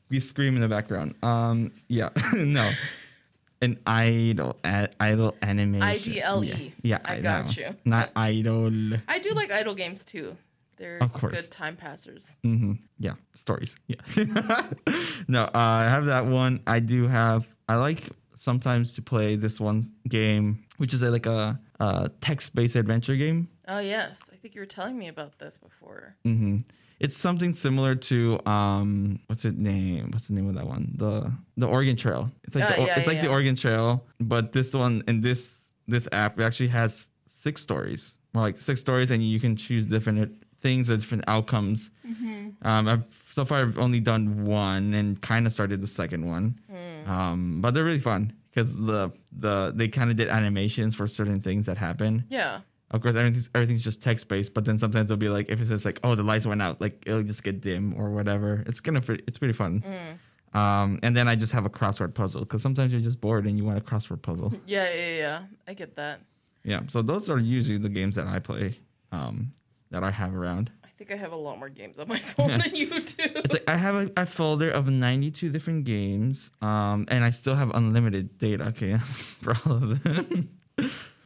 we 0.09 0.19
scream 0.19 0.55
in 0.55 0.61
the 0.61 0.69
background. 0.69 1.15
Um 1.23 1.71
yeah, 1.87 2.09
no. 2.33 2.69
An 3.61 3.77
idol 3.85 4.57
idol 4.99 5.35
animation. 5.41 6.13
IDLE. 6.13 6.73
Yeah, 6.81 6.97
yeah 6.97 6.97
E. 6.97 7.17
I 7.17 7.19
got 7.21 7.45
know. 7.45 7.51
you. 7.51 7.75
Not 7.85 8.11
idol. 8.15 8.97
I 9.07 9.19
do 9.19 9.31
like 9.31 9.51
idol 9.51 9.75
games 9.75 10.03
too. 10.03 10.35
They're 10.79 10.97
Of 10.97 11.11
course. 11.13 11.41
good 11.41 11.51
time 11.51 11.75
passers. 11.75 12.35
Mm-hmm. 12.45 12.73
Yeah, 12.99 13.13
stories. 13.35 13.75
Yeah. 13.87 13.97
no, 15.27 15.43
uh, 15.43 15.49
I 15.53 15.83
have 15.89 16.05
that 16.05 16.25
one. 16.25 16.61
I 16.65 16.79
do 16.79 17.07
have. 17.07 17.53
I 17.67 17.75
like 17.75 18.01
sometimes 18.33 18.93
to 18.93 19.01
play 19.01 19.35
this 19.35 19.59
one 19.59 19.83
game, 20.07 20.63
which 20.77 20.93
is 20.93 21.01
a, 21.01 21.11
like 21.11 21.25
a, 21.25 21.59
a 21.81 22.09
text-based 22.21 22.75
adventure 22.77 23.17
game. 23.17 23.49
Oh 23.67 23.79
yes, 23.79 24.29
I 24.33 24.37
think 24.37 24.55
you 24.55 24.61
were 24.61 24.65
telling 24.65 24.97
me 24.97 25.09
about 25.09 25.37
this 25.37 25.57
before. 25.57 26.15
Mm-hmm. 26.25 26.59
It's 27.01 27.15
something 27.17 27.53
similar 27.53 27.95
to 27.95 28.39
um, 28.45 29.19
what's 29.27 29.43
it 29.45 29.57
name? 29.57 30.09
What's 30.11 30.27
the 30.29 30.33
name 30.33 30.47
of 30.49 30.55
that 30.55 30.65
one? 30.67 30.93
The 30.95 31.31
the 31.57 31.67
Oregon 31.67 31.95
Trail. 31.97 32.31
It's 32.45 32.55
like 32.55 32.71
Oh, 32.71 32.81
the, 32.81 32.87
yeah, 32.87 32.99
it's 32.99 33.07
like 33.07 33.21
the. 33.21 33.27
Oregon 33.29 33.55
Trail, 33.55 34.05
but 34.19 34.53
this 34.53 34.73
one 34.73 35.03
in 35.07 35.19
this 35.21 35.71
this 35.87 36.07
app 36.13 36.39
actually 36.39 36.69
has 36.69 37.09
six 37.27 37.61
stories, 37.61 38.17
more 38.33 38.43
like 38.43 38.59
six 38.61 38.79
stories, 38.81 39.11
and 39.11 39.21
you 39.23 39.39
can 39.39 39.55
choose 39.55 39.85
different 39.85 40.43
things 40.61 40.89
or 40.89 40.97
different 40.97 41.23
outcomes. 41.27 41.89
Mm-hmm. 42.07 42.49
Um, 42.67 42.87
I've 42.87 43.05
so 43.05 43.45
far 43.45 43.59
I've 43.59 43.77
only 43.77 43.99
done 43.99 44.45
one 44.45 44.93
and 44.93 45.19
kind 45.21 45.45
of 45.47 45.53
started 45.53 45.81
the 45.81 45.87
second 45.87 46.25
one, 46.25 46.59
Hmm. 46.69 47.11
um, 47.11 47.61
but 47.61 47.73
they're 47.73 47.85
really 47.85 47.99
fun 47.99 48.33
because 48.51 48.75
the 48.75 49.11
the 49.31 49.71
they 49.75 49.87
kind 49.87 50.09
of 50.11 50.17
did 50.17 50.27
animations 50.29 50.95
for 50.95 51.07
certain 51.07 51.39
things 51.39 51.65
that 51.67 51.77
happen. 51.77 52.25
Yeah. 52.29 52.61
Of 52.91 53.01
course, 53.01 53.15
everything's 53.15 53.49
everything's 53.53 53.83
just 53.83 54.01
text 54.01 54.27
based, 54.27 54.53
but 54.55 54.65
then 54.65 54.77
sometimes 54.79 55.11
it'll 55.11 55.19
be 55.19 55.29
like 55.29 55.49
if 55.49 55.61
it 55.61 55.67
says 55.67 55.85
like, 55.85 55.99
"Oh, 56.03 56.15
the 56.15 56.23
lights 56.23 56.47
went 56.47 56.61
out," 56.61 56.81
like 56.81 57.03
it'll 57.05 57.21
just 57.23 57.43
get 57.43 57.61
dim 57.61 57.93
or 57.95 58.09
whatever. 58.09 58.63
It's 58.65 58.79
gonna 58.79 59.01
it's 59.27 59.37
pretty 59.37 59.53
fun. 59.53 59.83
Um, 60.53 60.97
and 61.03 61.15
then 61.15 61.27
I 61.27 61.35
just 61.35 61.53
have 61.53 61.65
a 61.67 61.69
crossword 61.69 62.15
puzzle 62.15 62.41
because 62.41 62.63
sometimes 62.63 62.91
you're 62.91 63.01
just 63.01 63.21
bored 63.21 63.45
and 63.45 63.55
you 63.57 63.63
want 63.63 63.77
a 63.77 63.81
crossword 63.81 64.23
puzzle. 64.23 64.51
Yeah, 64.65 64.91
yeah, 64.91 65.15
yeah. 65.17 65.39
I 65.67 65.73
get 65.75 65.95
that. 65.97 66.21
yeah, 66.63 66.81
so 66.87 67.03
those 67.03 67.29
are 67.29 67.37
usually 67.37 67.77
the 67.77 67.89
games 67.89 68.15
that 68.15 68.25
I 68.25 68.39
play, 68.39 68.79
um, 69.11 69.53
that 69.91 70.03
I 70.03 70.11
have 70.11 70.35
around. 70.35 70.71
I 70.83 70.87
think 70.97 71.11
I 71.11 71.15
have 71.15 71.31
a 71.31 71.37
lot 71.37 71.57
more 71.59 71.69
games 71.69 71.97
on 71.99 72.07
my 72.07 72.19
phone 72.31 72.57
than 72.57 72.75
you 72.75 72.87
do. 73.01 73.13
It's 73.17 73.53
like 73.53 73.69
I 73.69 73.77
have 73.77 73.95
a, 73.95 74.11
a 74.17 74.25
folder 74.25 74.69
of 74.69 74.89
92 74.89 75.49
different 75.49 75.85
games, 75.85 76.51
um, 76.61 77.05
and 77.09 77.23
I 77.23 77.29
still 77.31 77.55
have 77.55 77.71
unlimited 77.73 78.37
data, 78.37 78.67
okay, 78.67 78.97
for 79.41 79.53
all 79.65 79.75
of 79.75 80.03
them. 80.03 80.49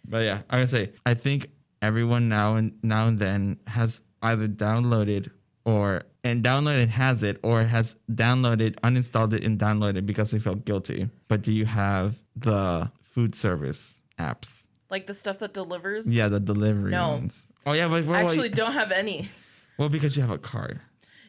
but 0.07 0.19
yeah, 0.19 0.41
I 0.49 0.59
would 0.59 0.69
say 0.69 0.91
I 1.05 1.13
think 1.15 1.49
everyone 1.81 2.29
now 2.29 2.55
and 2.55 2.73
now 2.83 3.07
and 3.07 3.17
then 3.19 3.57
has 3.67 4.01
either 4.21 4.47
downloaded 4.47 5.31
or 5.65 6.03
and 6.23 6.43
downloaded 6.43 6.89
has 6.89 7.23
it 7.23 7.39
or 7.43 7.63
has 7.63 7.95
downloaded, 8.11 8.75
uninstalled 8.81 9.33
it, 9.33 9.43
and 9.43 9.59
downloaded 9.59 10.05
because 10.05 10.31
they 10.31 10.39
felt 10.39 10.65
guilty. 10.65 11.09
But 11.27 11.41
do 11.41 11.51
you 11.51 11.65
have 11.65 12.21
the 12.35 12.91
food 13.01 13.35
service 13.35 14.01
apps? 14.17 14.62
Like 14.93 15.07
the 15.07 15.13
stuff 15.13 15.39
that 15.39 15.53
delivers. 15.53 16.03
Yeah, 16.07 16.27
the 16.29 16.39
delivery 16.39 16.91
No. 16.91 17.09
ones. 17.17 17.47
Oh 17.65 17.73
yeah, 17.73 17.87
but 17.87 18.05
well, 18.05 18.15
I 18.15 18.29
actually 18.29 18.49
don't 18.49 18.73
have 18.73 18.91
any. 18.91 19.29
well, 19.77 19.89
because 19.89 20.15
you 20.15 20.21
have 20.21 20.31
a 20.31 20.37
car. 20.37 20.69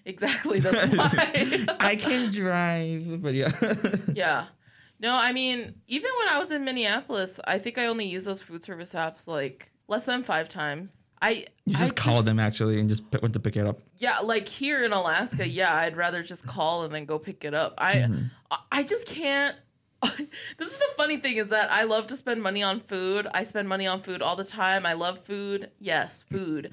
Exactly. 0.05 0.61
That's 0.64 0.85
why. 0.94 1.66
I 1.81 1.96
can 1.96 2.31
drive, 2.31 3.22
but 3.22 3.33
yeah. 3.35 3.50
yeah. 4.14 4.46
No, 5.00 5.14
I 5.16 5.33
mean, 5.33 5.74
even 5.88 6.11
when 6.18 6.29
I 6.29 6.38
was 6.38 6.50
in 6.53 6.64
Minneapolis, 6.64 7.40
I 7.46 7.59
think 7.59 7.79
I 7.79 7.87
only 7.87 8.05
used 8.07 8.27
those 8.27 8.40
food 8.42 8.62
service 8.62 8.92
apps 8.94 9.27
like 9.27 9.72
less 9.88 10.05
than 10.05 10.22
five 10.22 10.48
times. 10.48 10.96
I 11.22 11.46
You 11.64 11.74
just 11.77 11.98
I 11.98 12.03
call 12.03 12.22
them 12.22 12.38
actually 12.38 12.79
and 12.81 12.88
just 12.88 13.11
p- 13.11 13.18
went 13.22 13.33
to 13.35 13.40
pick 13.40 13.57
it 13.57 13.66
up. 13.66 13.79
Yeah, 13.96 14.18
like 14.18 14.46
here 14.46 14.85
in 14.85 14.92
Alaska, 14.92 15.48
yeah, 15.48 15.74
I'd 15.74 15.96
rather 15.96 16.22
just 16.22 16.46
call 16.46 16.85
and 16.85 16.94
then 16.94 17.07
go 17.07 17.18
pick 17.18 17.44
it 17.44 17.55
up. 17.55 17.74
I 17.79 17.94
Mm-hmm. 17.94 18.24
I- 18.50 18.59
I 18.79 18.83
just 18.83 19.07
can't 19.07 19.57
this 20.58 20.72
is 20.72 20.76
the 20.78 20.88
funny 20.96 21.16
thing 21.18 21.36
is 21.36 21.48
that 21.48 21.70
I 21.72 21.84
love 21.84 22.06
to 22.08 22.16
spend 22.16 22.42
money 22.42 22.62
on 22.62 22.80
food. 22.80 23.26
I 23.32 23.42
spend 23.44 23.68
money 23.68 23.86
on 23.86 24.00
food 24.02 24.22
all 24.22 24.36
the 24.36 24.44
time. 24.44 24.86
I 24.86 24.92
love 24.94 25.18
food. 25.20 25.70
Yes, 25.80 26.24
food. 26.30 26.70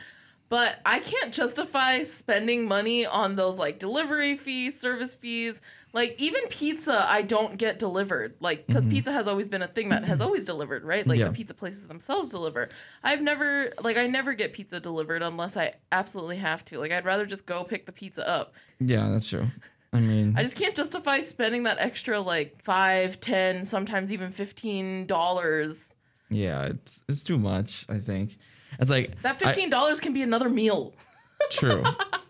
But 0.49 0.79
I 0.85 0.99
can't 0.99 1.33
justify 1.33 2.03
spending 2.03 2.67
money 2.67 3.05
on 3.05 3.37
those 3.37 3.57
like 3.57 3.79
delivery 3.79 4.35
fees, 4.35 4.77
service 4.77 5.13
fees. 5.15 5.61
Like 5.93 6.15
even 6.19 6.45
pizza 6.49 7.05
I 7.09 7.21
don't 7.21 7.57
get 7.57 7.79
delivered. 7.79 8.35
Like 8.41 8.67
cuz 8.67 8.85
pizza 8.85 9.13
has 9.13 9.29
always 9.29 9.47
been 9.47 9.61
a 9.61 9.67
thing 9.67 9.89
that 9.89 10.03
has 10.03 10.19
always 10.19 10.43
delivered, 10.45 10.83
right? 10.83 11.07
Like 11.07 11.15
Mm-hmm. 11.15 11.21
Yeah. 11.21 11.27
the 11.29 11.33
pizza 11.35 11.53
places 11.53 11.87
themselves 11.87 12.31
deliver. 12.31 12.67
I've 13.01 13.21
never 13.21 13.71
like 13.81 13.95
I 13.95 14.07
never 14.07 14.33
get 14.33 14.51
pizza 14.51 14.81
delivered 14.81 15.21
unless 15.21 15.55
I 15.55 15.75
absolutely 15.91 16.37
have 16.37 16.65
to. 16.65 16.79
Like 16.79 16.91
I'd 16.91 17.05
rather 17.05 17.25
just 17.25 17.45
go 17.45 17.63
pick 17.63 17.85
the 17.85 17.91
pizza 17.93 18.27
up. 18.27 18.53
Yeah, 18.79 19.07
that's 19.09 19.29
true. 19.29 19.47
I 19.93 19.99
mean, 19.99 20.36
I 20.38 20.43
just 20.43 20.56
can't 20.56 20.75
justify 20.75 21.19
spending 21.21 21.63
that 21.63 21.77
extra 21.80 22.19
like 22.19 22.62
five, 22.63 23.19
ten, 23.19 23.65
sometimes 23.65 24.12
even 24.13 24.32
fifteen 24.32 25.06
dollars. 25.06 25.93
yeah, 26.30 26.65
it's 26.67 27.01
it's 27.10 27.23
too 27.23 27.38
much. 27.38 27.86
I 27.89 27.97
think 27.97 28.38
it's 28.80 28.89
like 28.89 29.21
That 29.21 29.38
fifteen 29.38 29.69
dollars 29.69 29.99
can 29.99 30.13
be 30.13 30.21
another 30.21 30.49
meal. 30.49 30.93
true, 31.51 31.84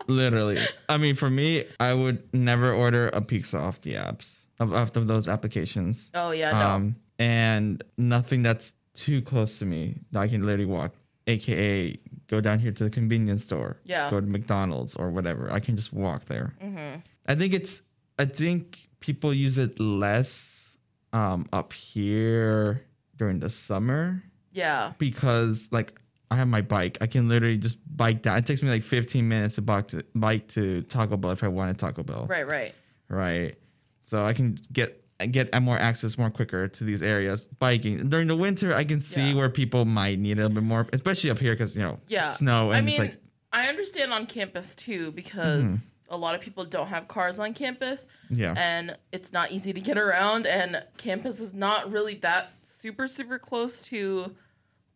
literally. 0.08 0.58
I 0.88 0.96
mean, 0.96 1.14
for 1.14 1.30
me, 1.30 1.64
I 1.78 1.94
would 1.94 2.22
never 2.34 2.72
order 2.72 3.08
a 3.08 3.20
pizza 3.20 3.58
off 3.58 3.80
the 3.82 3.94
apps 3.94 4.40
of, 4.58 4.72
off 4.72 4.96
of 4.96 5.06
those 5.06 5.28
applications. 5.28 6.10
Oh 6.14 6.30
yeah, 6.32 6.50
no. 6.50 6.68
Um, 6.68 6.96
and 7.18 7.84
nothing 7.96 8.42
that's 8.42 8.74
too 8.94 9.22
close 9.22 9.58
to 9.60 9.66
me 9.66 10.00
that 10.10 10.20
I 10.20 10.28
can 10.28 10.42
literally 10.44 10.66
walk, 10.66 10.94
aka 11.28 11.96
go 12.32 12.40
down 12.40 12.58
here 12.58 12.72
to 12.72 12.84
the 12.84 12.90
convenience 12.90 13.42
store, 13.42 13.76
Yeah. 13.84 14.10
go 14.10 14.18
to 14.18 14.26
McDonald's 14.26 14.96
or 14.96 15.10
whatever. 15.10 15.52
I 15.52 15.60
can 15.60 15.76
just 15.76 15.92
walk 15.92 16.24
there. 16.24 16.54
Mm-hmm. 16.64 17.00
I 17.26 17.34
think 17.34 17.52
it's. 17.52 17.82
I 18.18 18.24
think 18.24 18.88
people 19.00 19.34
use 19.34 19.58
it 19.58 19.78
less 19.78 20.78
um, 21.12 21.46
up 21.52 21.74
here 21.74 22.86
during 23.16 23.38
the 23.40 23.50
summer 23.50 24.22
yeah. 24.52 24.92
because 24.98 25.68
like 25.72 26.00
I 26.30 26.36
have 26.36 26.48
my 26.48 26.62
bike. 26.62 26.96
I 27.02 27.06
can 27.06 27.28
literally 27.28 27.58
just 27.58 27.78
bike 27.94 28.22
down. 28.22 28.38
It 28.38 28.46
takes 28.46 28.62
me 28.62 28.70
like 28.70 28.82
15 28.82 29.28
minutes 29.28 29.56
to 29.56 29.62
bike 29.62 29.88
to 29.88 30.02
bike 30.14 30.48
to 30.48 30.82
Taco 30.82 31.18
Bell 31.18 31.32
if 31.32 31.44
I 31.44 31.48
want 31.48 31.70
a 31.70 31.74
Taco 31.74 32.02
Bell. 32.02 32.26
Right, 32.28 32.48
right. 32.50 32.74
Right. 33.08 33.56
So 34.04 34.24
I 34.24 34.32
can 34.32 34.56
get 34.72 35.01
get 35.30 35.62
more 35.62 35.78
access 35.78 36.18
more 36.18 36.30
quicker 36.30 36.68
to 36.68 36.84
these 36.84 37.02
areas 37.02 37.46
biking 37.58 38.08
during 38.08 38.26
the 38.28 38.36
winter. 38.36 38.74
I 38.74 38.84
can 38.84 39.00
see 39.00 39.28
Yeah. 39.30 39.34
where 39.34 39.48
people 39.48 39.84
might 39.84 40.18
need 40.18 40.32
a 40.38 40.42
little 40.42 40.54
bit 40.54 40.64
more, 40.64 40.86
especially 40.92 41.30
up 41.30 41.38
here 41.38 41.52
because 41.52 41.76
you 41.76 41.82
know 41.82 41.98
Yeah. 42.08 42.26
snow 42.26 42.72
and 42.72 42.86
I 42.86 42.88
it's 42.88 42.98
like 42.98 43.10
Mm-hmm. 43.10 43.18
I 43.54 43.68
understand 43.68 44.12
on 44.12 44.26
campus 44.26 44.74
too 44.74 45.12
because 45.12 45.94
a 46.08 46.16
lot 46.16 46.34
of 46.34 46.40
people 46.40 46.64
don't 46.64 46.88
have 46.88 47.06
cars 47.06 47.38
on 47.38 47.52
campus 47.54 48.06
yeah 48.30 48.54
and 48.56 48.96
it's 49.12 49.32
not 49.32 49.50
easy 49.52 49.72
to 49.72 49.80
get 49.80 49.96
around 49.98 50.46
and 50.46 50.82
campus 50.96 51.38
is 51.40 51.52
not 51.54 51.90
really 51.92 52.14
that 52.16 52.50
super 52.62 53.06
super 53.06 53.38
close 53.38 53.82
to 53.82 54.34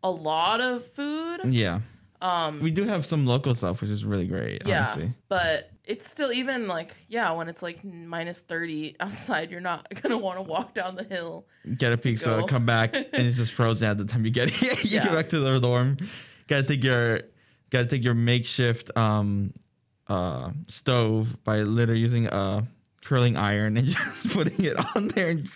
a 0.02 0.10
lot 0.10 0.60
of 0.60 0.84
food. 0.86 1.40
yeah. 1.52 1.80
Um, 2.22 2.60
we 2.60 2.70
do 2.70 2.84
have 2.84 3.04
some 3.04 3.26
local 3.26 3.54
stuff, 3.54 3.82
which 3.82 3.90
is 3.90 4.02
really 4.04 4.26
great. 4.26 4.62
Yeah, 4.64 4.80
honestly. 4.84 5.12
but 5.28 5.70
it's 5.86 6.10
still 6.10 6.32
even 6.32 6.66
like 6.68 6.94
yeah, 7.08 7.30
when 7.32 7.48
it's 7.48 7.62
like 7.62 7.84
minus 7.84 8.40
thirty 8.40 8.96
outside, 9.00 9.50
you're 9.50 9.60
not 9.60 9.86
gonna 10.02 10.18
want 10.18 10.38
to 10.38 10.42
walk 10.42 10.74
down 10.74 10.96
the 10.96 11.04
hill. 11.04 11.46
get 11.78 11.92
a 11.92 11.96
pizza, 11.96 12.26
go. 12.40 12.46
come 12.46 12.66
back, 12.66 12.94
and 12.94 13.06
it's 13.12 13.36
just 13.38 13.52
frozen 13.52 13.88
at 13.88 13.98
the 13.98 14.04
time 14.04 14.24
you 14.24 14.30
get 14.30 14.48
here. 14.50 14.72
you 14.82 14.96
Yeah. 14.96 15.04
get 15.04 15.12
back 15.12 15.28
to 15.30 15.38
the 15.38 15.58
dorm. 15.60 15.96
Gotta 16.48 16.64
take 16.64 16.82
your 16.84 17.20
gotta 17.70 17.86
take 17.86 18.04
your 18.04 18.14
makeshift 18.14 18.96
um 18.96 19.52
uh 20.08 20.50
stove 20.68 21.42
by 21.42 21.60
literally 21.62 22.00
using 22.00 22.26
a 22.26 22.66
curling 23.04 23.36
iron 23.36 23.76
and 23.76 23.86
just 23.88 24.30
putting 24.30 24.64
it 24.64 24.76
on 24.96 25.08
there 25.08 25.30
and 25.30 25.48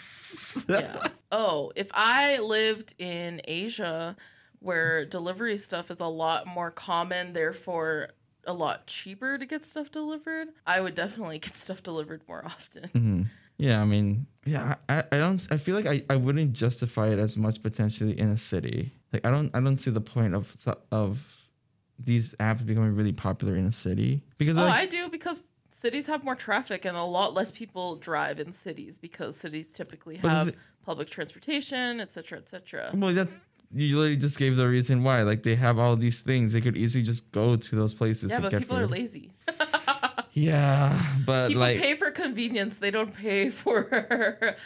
yeah. 0.69 1.07
Oh, 1.33 1.73
if 1.77 1.89
I 1.95 2.39
lived 2.39 2.95
in 2.99 3.41
Asia 3.45 4.17
where 4.59 5.05
delivery 5.07 5.57
stuff 5.57 5.91
is 5.91 6.01
a 6.01 6.07
lot 6.07 6.47
more 6.47 6.71
common, 6.71 7.33
therefore 7.33 8.11
a 8.47 8.53
lot 8.53 8.87
cheaper 8.87 9.39
to 9.39 9.47
get 9.47 9.65
stuff 9.65 9.91
delivered, 9.91 10.49
I 10.67 10.81
would 10.81 10.95
definitely 10.95 11.39
get 11.39 11.57
stuff 11.57 11.83
delivered 11.83 12.23
more 12.29 12.45
often. 12.45 12.91
Mhm. 12.95 13.27
Yeah, 13.59 13.83
I 13.83 13.85
mean, 13.85 14.27
yeah, 14.47 14.77
I, 14.89 15.05
I 15.13 15.19
don't. 15.19 15.47
I 15.51 15.59
feel 15.59 15.75
like 15.75 15.85
I, 15.87 16.03
I 16.09 16.17
wouldn't 16.17 16.55
justify 16.55 17.09
it 17.09 17.19
as 17.19 17.37
much 17.37 17.63
potentially 17.63 18.19
in 18.19 18.31
a 18.31 18.37
city. 18.39 18.95
Like 19.13 19.27
I 19.27 19.31
don't 19.31 19.55
I 19.55 19.61
don't 19.61 19.77
see 19.77 19.91
the 19.91 20.01
point 20.01 20.35
of 20.35 20.57
of 20.91 21.37
these 21.99 22.35
apps 22.41 22.65
becoming 22.65 22.95
really 22.97 23.13
popular 23.13 23.55
in 23.57 23.67
a 23.67 23.73
city 23.73 24.23
because 24.39 24.57
Oh, 24.57 24.63
like, 24.63 24.75
I 24.75 24.87
do 24.87 25.11
because 25.11 25.43
cities 25.69 26.07
have 26.07 26.25
more 26.25 26.35
traffic 26.35 26.87
and 26.87 26.97
a 26.97 27.03
lot 27.05 27.35
less 27.35 27.51
people 27.51 27.97
drive 27.97 28.41
in 28.41 28.53
cities 28.53 28.97
because 28.97 29.37
cities 29.37 29.69
typically 29.69 30.17
have 30.17 30.55
public 30.83 31.11
transportation, 31.11 32.01
etc., 32.01 32.39
etc. 32.39 32.93
Well, 32.95 33.13
that 33.13 33.29
you 33.73 33.97
literally 33.99 34.17
just 34.17 34.39
gave 34.39 34.57
the 34.57 34.69
reason 34.69 35.03
why. 35.05 35.23
Like 35.23 35.43
they 35.43 35.55
have 35.55 35.79
all 35.79 35.97
these 35.97 36.23
things, 36.23 36.53
they 36.53 36.61
could 36.61 36.77
easily 36.77 37.05
just 37.05 37.31
go 37.33 37.57
to 37.57 37.77
those 37.77 37.95
places 37.95 38.31
Yeah, 38.31 38.41
but 38.41 38.51
get 38.51 38.61
people 38.61 38.77
food. 38.77 38.83
are 38.83 38.87
lazy. 38.89 39.33
Yeah, 40.33 40.97
but 41.27 41.49
People 41.49 41.61
like 41.61 41.81
pay 41.81 41.97
for 41.97 42.11
convenience; 42.13 42.77
they 42.77 42.93
don't 42.93 43.13
pay 43.13 43.51
for 43.51 43.83
the 43.91 44.57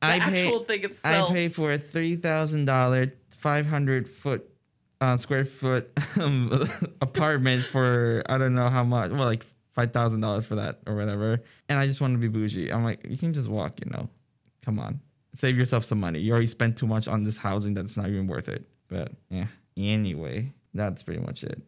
I 0.00 0.18
pay, 0.18 0.46
actual 0.46 0.64
thing 0.64 0.86
I 1.04 1.26
pay 1.30 1.48
for 1.50 1.72
a 1.72 1.78
three 1.78 2.16
thousand 2.16 2.64
dollar, 2.64 3.12
five 3.28 3.66
hundred 3.66 4.08
foot, 4.08 4.48
uh, 5.02 5.18
square 5.18 5.44
foot 5.44 5.90
um, 6.20 6.50
apartment 7.02 7.66
for 7.66 8.22
I 8.26 8.38
don't 8.38 8.54
know 8.54 8.68
how 8.68 8.84
much. 8.84 9.10
Well, 9.10 9.24
like 9.24 9.44
five 9.74 9.92
thousand 9.92 10.22
dollars 10.22 10.46
for 10.46 10.54
that 10.54 10.80
or 10.86 10.96
whatever. 10.96 11.42
And 11.68 11.78
I 11.78 11.86
just 11.86 12.00
want 12.00 12.14
to 12.14 12.18
be 12.18 12.28
bougie. 12.28 12.70
I'm 12.72 12.82
like, 12.82 13.04
you 13.06 13.18
can 13.18 13.34
just 13.34 13.48
walk, 13.50 13.80
you 13.84 13.90
know. 13.90 14.08
Come 14.64 14.78
on, 14.78 15.00
save 15.36 15.56
yourself 15.58 15.84
some 15.84 16.00
money. 16.00 16.18
You 16.20 16.32
already 16.32 16.46
spent 16.46 16.76
too 16.78 16.86
much 16.86 17.06
on 17.08 17.22
this 17.22 17.36
housing 17.36 17.74
that's 17.74 17.96
not 17.96 18.08
even 18.08 18.26
worth 18.26 18.48
it. 18.48 18.66
But 18.88 19.12
yeah. 19.28 19.46
Anyway, 19.76 20.52
that's 20.74 21.02
pretty 21.02 21.20
much 21.20 21.44
it. 21.44 21.60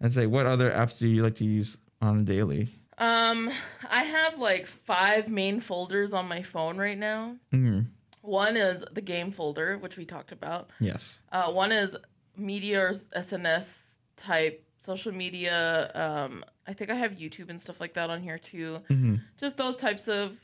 And 0.00 0.12
say, 0.12 0.26
what 0.26 0.46
other 0.46 0.70
apps 0.70 0.98
do 0.98 1.06
you 1.06 1.22
like 1.22 1.36
to 1.36 1.44
use 1.44 1.76
on 2.00 2.20
a 2.20 2.22
daily? 2.22 2.74
Um, 2.98 3.50
I 3.90 4.04
have 4.04 4.38
like 4.38 4.66
five 4.66 5.28
main 5.28 5.60
folders 5.60 6.12
on 6.12 6.26
my 6.28 6.42
phone 6.42 6.76
right 6.78 6.98
now. 6.98 7.36
hmm 7.50 7.80
One 8.22 8.56
is 8.56 8.84
the 8.92 9.00
game 9.00 9.30
folder, 9.32 9.76
which 9.78 9.96
we 9.96 10.04
talked 10.04 10.32
about. 10.32 10.70
Yes. 10.80 11.20
Uh, 11.30 11.50
one 11.52 11.72
is 11.72 11.96
media 12.36 12.80
or 12.86 12.90
SNS 12.90 13.94
type 14.16 14.64
social 14.78 15.12
media. 15.12 15.90
Um, 15.94 16.44
I 16.66 16.72
think 16.72 16.90
I 16.90 16.94
have 16.94 17.12
YouTube 17.12 17.50
and 17.50 17.60
stuff 17.60 17.80
like 17.80 17.94
that 17.94 18.10
on 18.10 18.22
here 18.22 18.38
too. 18.38 18.80
hmm 18.88 19.16
Just 19.38 19.56
those 19.56 19.76
types 19.76 20.08
of. 20.08 20.36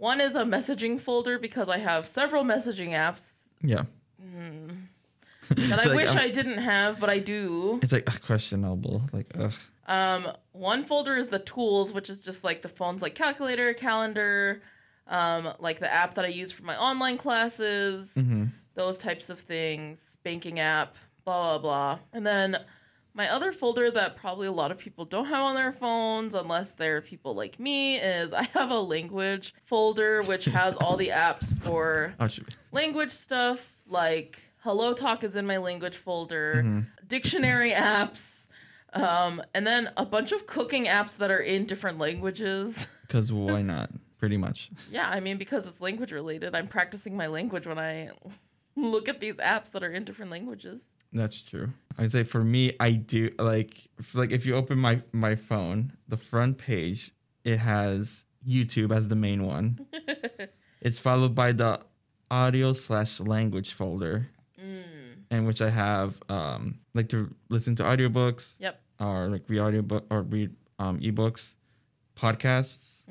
One 0.00 0.18
is 0.18 0.34
a 0.34 0.44
messaging 0.44 0.98
folder 0.98 1.38
because 1.38 1.68
I 1.68 1.76
have 1.76 2.08
several 2.08 2.42
messaging 2.42 2.90
apps 2.90 3.34
Yeah. 3.62 3.82
that 5.50 5.78
I 5.78 5.84
like, 5.84 5.94
wish 5.96 6.08
um, 6.08 6.16
I 6.16 6.30
didn't 6.30 6.56
have, 6.58 6.98
but 6.98 7.10
I 7.10 7.18
do. 7.18 7.78
It's 7.82 7.92
like 7.92 8.04
ugh, 8.08 8.18
questionable. 8.22 9.02
Like, 9.12 9.26
ugh. 9.38 9.52
Um, 9.86 10.28
one 10.52 10.84
folder 10.84 11.16
is 11.16 11.28
the 11.28 11.38
tools, 11.40 11.92
which 11.92 12.08
is 12.08 12.22
just 12.22 12.42
like 12.44 12.62
the 12.62 12.68
phone's 12.70 13.02
like 13.02 13.14
calculator, 13.14 13.74
calendar, 13.74 14.62
um, 15.06 15.52
like 15.58 15.80
the 15.80 15.92
app 15.92 16.14
that 16.14 16.24
I 16.24 16.28
use 16.28 16.50
for 16.50 16.62
my 16.64 16.76
online 16.78 17.18
classes, 17.18 18.12
hmm 18.14 18.46
those 18.76 18.96
types 18.98 19.28
of 19.28 19.38
things, 19.40 20.16
banking 20.22 20.60
app, 20.60 20.94
blah 21.26 21.58
blah 21.58 21.58
blah. 21.58 21.98
And 22.14 22.24
then 22.26 22.56
my 23.14 23.28
other 23.28 23.52
folder 23.52 23.90
that 23.90 24.16
probably 24.16 24.46
a 24.46 24.52
lot 24.52 24.70
of 24.70 24.78
people 24.78 25.04
don't 25.04 25.26
have 25.26 25.42
on 25.42 25.54
their 25.54 25.72
phones 25.72 26.34
unless 26.34 26.72
they're 26.72 27.00
people 27.00 27.34
like 27.34 27.58
me 27.58 27.96
is 27.96 28.32
I 28.32 28.44
have 28.54 28.70
a 28.70 28.80
language 28.80 29.54
folder 29.64 30.22
which 30.22 30.44
has 30.46 30.76
all 30.76 30.96
the 30.96 31.08
apps 31.08 31.56
for 31.62 32.14
Oh, 32.20 32.28
language 32.72 33.10
stuff 33.12 33.78
like 33.88 34.40
Hello 34.62 34.92
Talk 34.92 35.24
is 35.24 35.36
in 35.36 35.46
my 35.46 35.56
language 35.56 35.96
folder, 35.96 36.56
Mm-hmm. 36.64 36.80
dictionary 37.06 37.72
apps, 37.72 38.48
Um, 38.92 39.40
and 39.54 39.66
then 39.66 39.90
a 39.96 40.04
bunch 40.04 40.32
of 40.32 40.46
cooking 40.46 40.84
apps 40.86 41.16
that 41.16 41.30
are 41.30 41.38
in 41.40 41.64
different 41.66 41.98
languages. 41.98 42.86
Because 43.10 43.32
why 43.32 43.60
not? 43.62 43.90
Pretty 44.18 44.36
much. 44.36 44.70
yeah, 44.88 45.08
I 45.08 45.18
mean 45.18 45.36
because 45.36 45.66
it's 45.66 45.80
language 45.80 46.12
related. 46.12 46.54
I'm 46.54 46.68
practicing 46.68 47.16
my 47.16 47.26
language 47.26 47.66
when 47.66 47.78
I 47.78 48.10
look 48.76 49.08
at 49.08 49.18
these 49.18 49.34
apps 49.36 49.72
that 49.72 49.82
are 49.82 49.90
in 49.90 50.04
different 50.04 50.30
languages. 50.30 50.84
That's 51.12 51.42
true. 51.42 51.70
I'd 51.98 52.12
say 52.12 52.22
for 52.24 52.42
me, 52.44 52.72
I 52.78 52.92
do 52.92 53.30
like 53.38 53.88
like 54.14 54.30
if 54.30 54.46
you 54.46 54.54
open 54.54 54.78
my 54.78 55.02
my 55.12 55.34
phone, 55.34 55.92
the 56.08 56.16
front 56.16 56.58
page 56.58 57.10
it 57.44 57.58
has 57.58 58.24
YouTube 58.46 58.94
as 58.94 59.08
the 59.08 59.16
main 59.16 59.42
one. 59.44 59.86
it's 60.80 60.98
followed 60.98 61.34
by 61.34 61.52
the 61.52 61.80
audio 62.30 62.72
slash 62.72 63.18
language 63.20 63.72
folder, 63.72 64.28
in 65.30 65.44
which 65.46 65.60
I 65.60 65.70
have 65.70 66.20
um 66.28 66.78
like 66.94 67.08
to 67.10 67.34
listen 67.48 67.74
to 67.76 67.82
audiobooks 67.82 68.56
Yep. 68.60 68.80
or 69.00 69.28
like 69.28 69.42
read 69.48 69.60
audiobook 69.60 70.06
or 70.10 70.22
read 70.22 70.54
um 70.78 71.00
ebooks, 71.00 71.54
podcasts, 72.16 73.04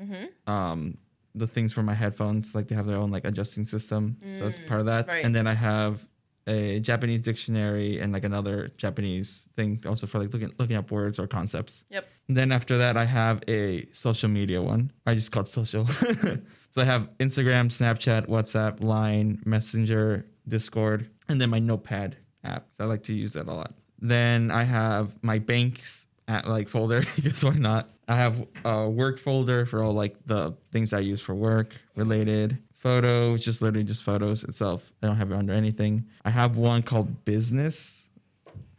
um 0.46 0.96
the 1.34 1.46
things 1.46 1.72
for 1.72 1.82
my 1.82 1.94
headphones 1.94 2.54
like 2.56 2.66
they 2.68 2.74
have 2.74 2.86
their 2.86 2.96
own 2.96 3.10
like 3.10 3.24
adjusting 3.24 3.64
system, 3.64 4.16
so 4.38 4.44
that's 4.44 4.58
part 4.58 4.80
of 4.80 4.86
that. 4.86 5.08
right. 5.08 5.24
And 5.24 5.34
then 5.34 5.46
I 5.46 5.54
have 5.54 6.06
a 6.50 6.80
Japanese 6.80 7.20
dictionary 7.20 8.00
and 8.00 8.12
like 8.12 8.24
another 8.24 8.72
Japanese 8.76 9.48
thing 9.56 9.80
also 9.86 10.06
for 10.06 10.18
like 10.18 10.32
looking 10.32 10.52
looking 10.58 10.76
up 10.76 10.90
words 10.90 11.18
or 11.18 11.26
concepts. 11.26 11.84
Yep. 11.90 12.06
And 12.28 12.36
Then 12.36 12.52
after 12.52 12.76
that, 12.78 12.96
I 12.96 13.04
have 13.04 13.42
a 13.48 13.88
social 13.92 14.28
media 14.28 14.60
one. 14.60 14.92
I 15.06 15.14
just 15.14 15.30
called 15.32 15.48
social. 15.48 15.86
so 16.70 16.82
I 16.82 16.84
have 16.84 17.08
Instagram, 17.18 17.68
Snapchat, 17.68 18.26
WhatsApp, 18.28 18.82
Line, 18.82 19.40
Messenger, 19.44 20.26
Discord, 20.48 21.08
and 21.28 21.40
then 21.40 21.50
my 21.50 21.60
Notepad 21.60 22.16
app. 22.44 22.66
So 22.76 22.84
I 22.84 22.86
like 22.86 23.04
to 23.04 23.12
use 23.12 23.34
that 23.34 23.46
a 23.46 23.52
lot. 23.52 23.74
Then 24.00 24.50
I 24.50 24.64
have 24.64 25.22
my 25.22 25.38
banks 25.38 26.06
at 26.26 26.48
like 26.48 26.68
folder 26.68 27.04
because 27.16 27.44
why 27.44 27.54
not? 27.54 27.90
I 28.08 28.16
have 28.16 28.44
a 28.64 28.88
work 28.88 29.18
folder 29.18 29.66
for 29.66 29.82
all 29.84 29.92
like 29.92 30.16
the 30.26 30.56
things 30.72 30.92
I 30.92 30.98
use 30.98 31.20
for 31.20 31.34
work 31.34 31.76
related. 31.94 32.58
Photo, 32.80 33.32
which 33.34 33.46
is 33.46 33.60
literally 33.60 33.84
just 33.84 34.02
photos 34.02 34.42
itself. 34.42 34.90
I 35.02 35.06
don't 35.06 35.16
have 35.16 35.30
it 35.30 35.34
under 35.34 35.52
anything. 35.52 36.06
I 36.24 36.30
have 36.30 36.56
one 36.56 36.82
called 36.82 37.24
business. 37.26 38.06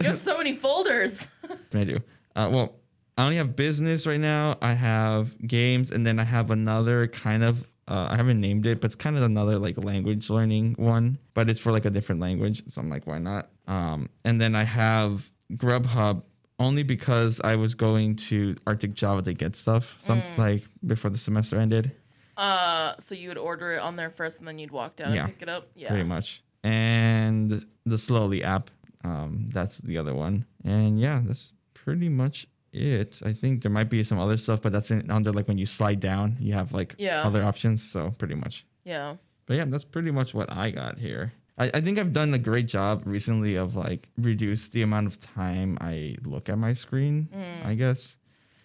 You 0.00 0.06
have 0.06 0.18
so 0.18 0.38
many 0.38 0.54
folders. 0.54 1.26
I 1.74 1.84
do. 1.84 1.98
Uh, 2.36 2.48
well, 2.50 2.76
I 3.18 3.24
only 3.24 3.36
have 3.36 3.56
business 3.56 4.06
right 4.06 4.20
now. 4.20 4.56
I 4.62 4.72
have 4.72 5.36
games, 5.46 5.90
and 5.90 6.06
then 6.06 6.20
I 6.20 6.24
have 6.24 6.50
another 6.52 7.08
kind 7.08 7.42
of. 7.42 7.66
Uh, 7.88 8.06
I 8.10 8.16
haven't 8.16 8.40
named 8.40 8.66
it, 8.66 8.80
but 8.80 8.86
it's 8.86 8.94
kind 8.94 9.16
of 9.16 9.24
another 9.24 9.58
like 9.58 9.76
language 9.82 10.30
learning 10.30 10.76
one, 10.78 11.18
but 11.34 11.50
it's 11.50 11.58
for 11.58 11.72
like 11.72 11.86
a 11.86 11.90
different 11.90 12.20
language. 12.20 12.62
So 12.68 12.80
I'm 12.80 12.88
like, 12.88 13.06
why 13.06 13.18
not? 13.18 13.50
Um, 13.66 14.08
and 14.24 14.40
then 14.40 14.54
I 14.54 14.62
have 14.62 15.30
Grubhub 15.54 16.22
only 16.60 16.84
because 16.84 17.40
I 17.42 17.56
was 17.56 17.74
going 17.74 18.14
to 18.30 18.56
Arctic 18.66 18.94
Java 18.94 19.22
to 19.22 19.32
get 19.34 19.56
stuff, 19.56 19.96
some 19.98 20.22
like 20.36 20.62
before 20.86 21.10
the 21.10 21.18
semester 21.18 21.58
ended. 21.58 21.90
Uh, 22.38 22.94
so 22.98 23.14
you 23.14 23.28
would 23.28 23.36
order 23.38 23.72
it 23.74 23.80
on 23.80 23.96
there 23.96 24.10
first, 24.10 24.38
and 24.38 24.46
then 24.48 24.58
you'd 24.58 24.70
walk 24.70 24.96
down 24.96 25.12
Yeah. 25.12 25.24
and 25.24 25.32
pick 25.34 25.42
it 25.42 25.48
up. 25.48 25.68
Yeah. 25.74 25.88
pretty 25.88 26.04
much. 26.04 26.42
And 26.64 27.64
the 27.84 27.98
Slowly 27.98 28.42
app, 28.44 28.70
um, 29.04 29.50
that's 29.52 29.78
the 29.78 29.98
other 29.98 30.14
one. 30.14 30.44
And 30.64 31.00
yeah, 31.00 31.20
that's 31.24 31.52
pretty 31.74 32.08
much 32.08 32.46
it. 32.72 33.20
I 33.24 33.32
think 33.32 33.62
there 33.62 33.70
might 33.72 33.88
be 33.90 34.04
some 34.04 34.18
other 34.18 34.36
stuff, 34.36 34.62
but 34.62 34.72
that's 34.72 34.90
in, 34.90 35.10
under 35.10 35.32
like 35.32 35.48
when 35.48 35.58
you 35.58 35.66
slide 35.66 36.00
down, 36.00 36.36
you 36.40 36.52
have 36.54 36.72
like 36.72 36.94
Yeah. 36.98 37.22
other 37.24 37.42
options. 37.42 37.82
So 37.82 38.10
pretty 38.18 38.34
much. 38.34 38.64
Yeah. 38.84 39.16
But 39.46 39.56
yeah, 39.56 39.64
that's 39.64 39.84
pretty 39.84 40.10
much 40.10 40.32
what 40.34 40.52
I 40.52 40.70
got 40.70 40.98
here. 40.98 41.32
I, 41.56 41.70
I 41.74 41.80
think 41.80 41.98
I've 41.98 42.12
done 42.12 42.34
a 42.34 42.38
great 42.38 42.68
job 42.68 43.02
recently 43.06 43.56
of 43.56 43.74
like 43.74 44.08
reduce 44.16 44.68
the 44.68 44.82
amount 44.82 45.06
of 45.08 45.18
time 45.18 45.76
I 45.80 46.14
look 46.24 46.48
at 46.48 46.58
my 46.58 46.72
screen. 46.74 47.28
I 47.64 47.74
guess, 47.74 48.16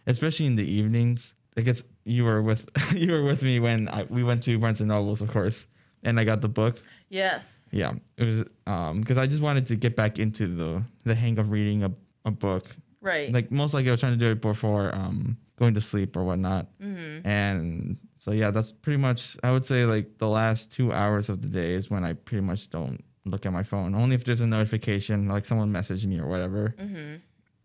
especially 0.06 0.46
in 0.46 0.58
the 0.58 0.70
evenings. 0.70 1.34
I 1.58 1.62
guess 1.62 1.84
you 2.04 2.26
were 2.26 2.42
with 2.42 2.70
you 2.96 3.12
were 3.12 3.24
with 3.24 3.44
me 3.44 3.60
when 3.60 3.88
I, 3.90 4.04
we 4.04 4.24
went 4.24 4.44
to 4.44 4.58
Barnes 4.58 4.82
and 4.82 4.90
Nobles, 4.90 5.22
of 5.22 5.32
course, 5.32 5.68
and 6.04 6.20
I 6.20 6.24
got 6.24 6.42
the 6.42 6.50
book. 6.50 6.82
Yes. 7.10 7.50
Yeah, 7.72 7.94
it 8.18 8.24
was 8.24 8.44
um 8.68 9.02
because 9.02 9.18
I 9.18 9.28
just 9.28 9.42
wanted 9.42 9.68
to 9.68 9.76
get 9.76 9.96
back 9.96 10.20
into 10.20 10.48
the 10.48 10.84
the 11.04 11.16
hang 11.16 11.38
of 11.40 11.52
reading 11.52 11.84
a, 11.84 11.92
a 12.26 12.32
book. 12.32 12.66
Right. 13.02 13.32
Like 13.32 13.52
most 13.52 13.74
likely 13.74 13.90
I 13.90 13.92
was 13.92 14.00
trying 14.00 14.18
to 14.18 14.26
do 14.26 14.32
it 14.32 14.42
before 14.42 14.94
um 14.96 15.38
going 15.58 15.74
to 15.74 15.82
sleep 15.82 16.16
or 16.16 16.24
whatnot. 16.24 16.68
Mm-hmm. 16.82 17.28
And 17.28 17.98
so 18.20 18.32
yeah, 18.32 18.52
that's 18.52 18.72
pretty 18.72 18.98
much 18.98 19.38
I 19.44 19.52
would 19.52 19.66
say 19.66 19.86
like 19.86 20.18
the 20.18 20.28
last 20.28 20.72
two 20.72 20.94
hours 20.94 21.30
of 21.30 21.42
the 21.42 21.48
day 21.48 21.74
is 21.74 21.90
when 21.90 22.04
I 22.04 22.14
pretty 22.14 22.42
much 22.42 22.70
don't 22.70 23.04
look 23.26 23.46
at 23.46 23.54
my 23.54 23.64
phone. 23.64 23.96
Only 23.96 24.16
if 24.16 24.24
there's 24.24 24.42
a 24.42 24.48
notification, 24.48 25.28
like 25.28 25.46
someone 25.46 25.72
messaged 25.72 26.06
me 26.06 26.20
or 26.20 26.28
whatever. 26.28 26.76
Mm-hmm. 26.80 27.16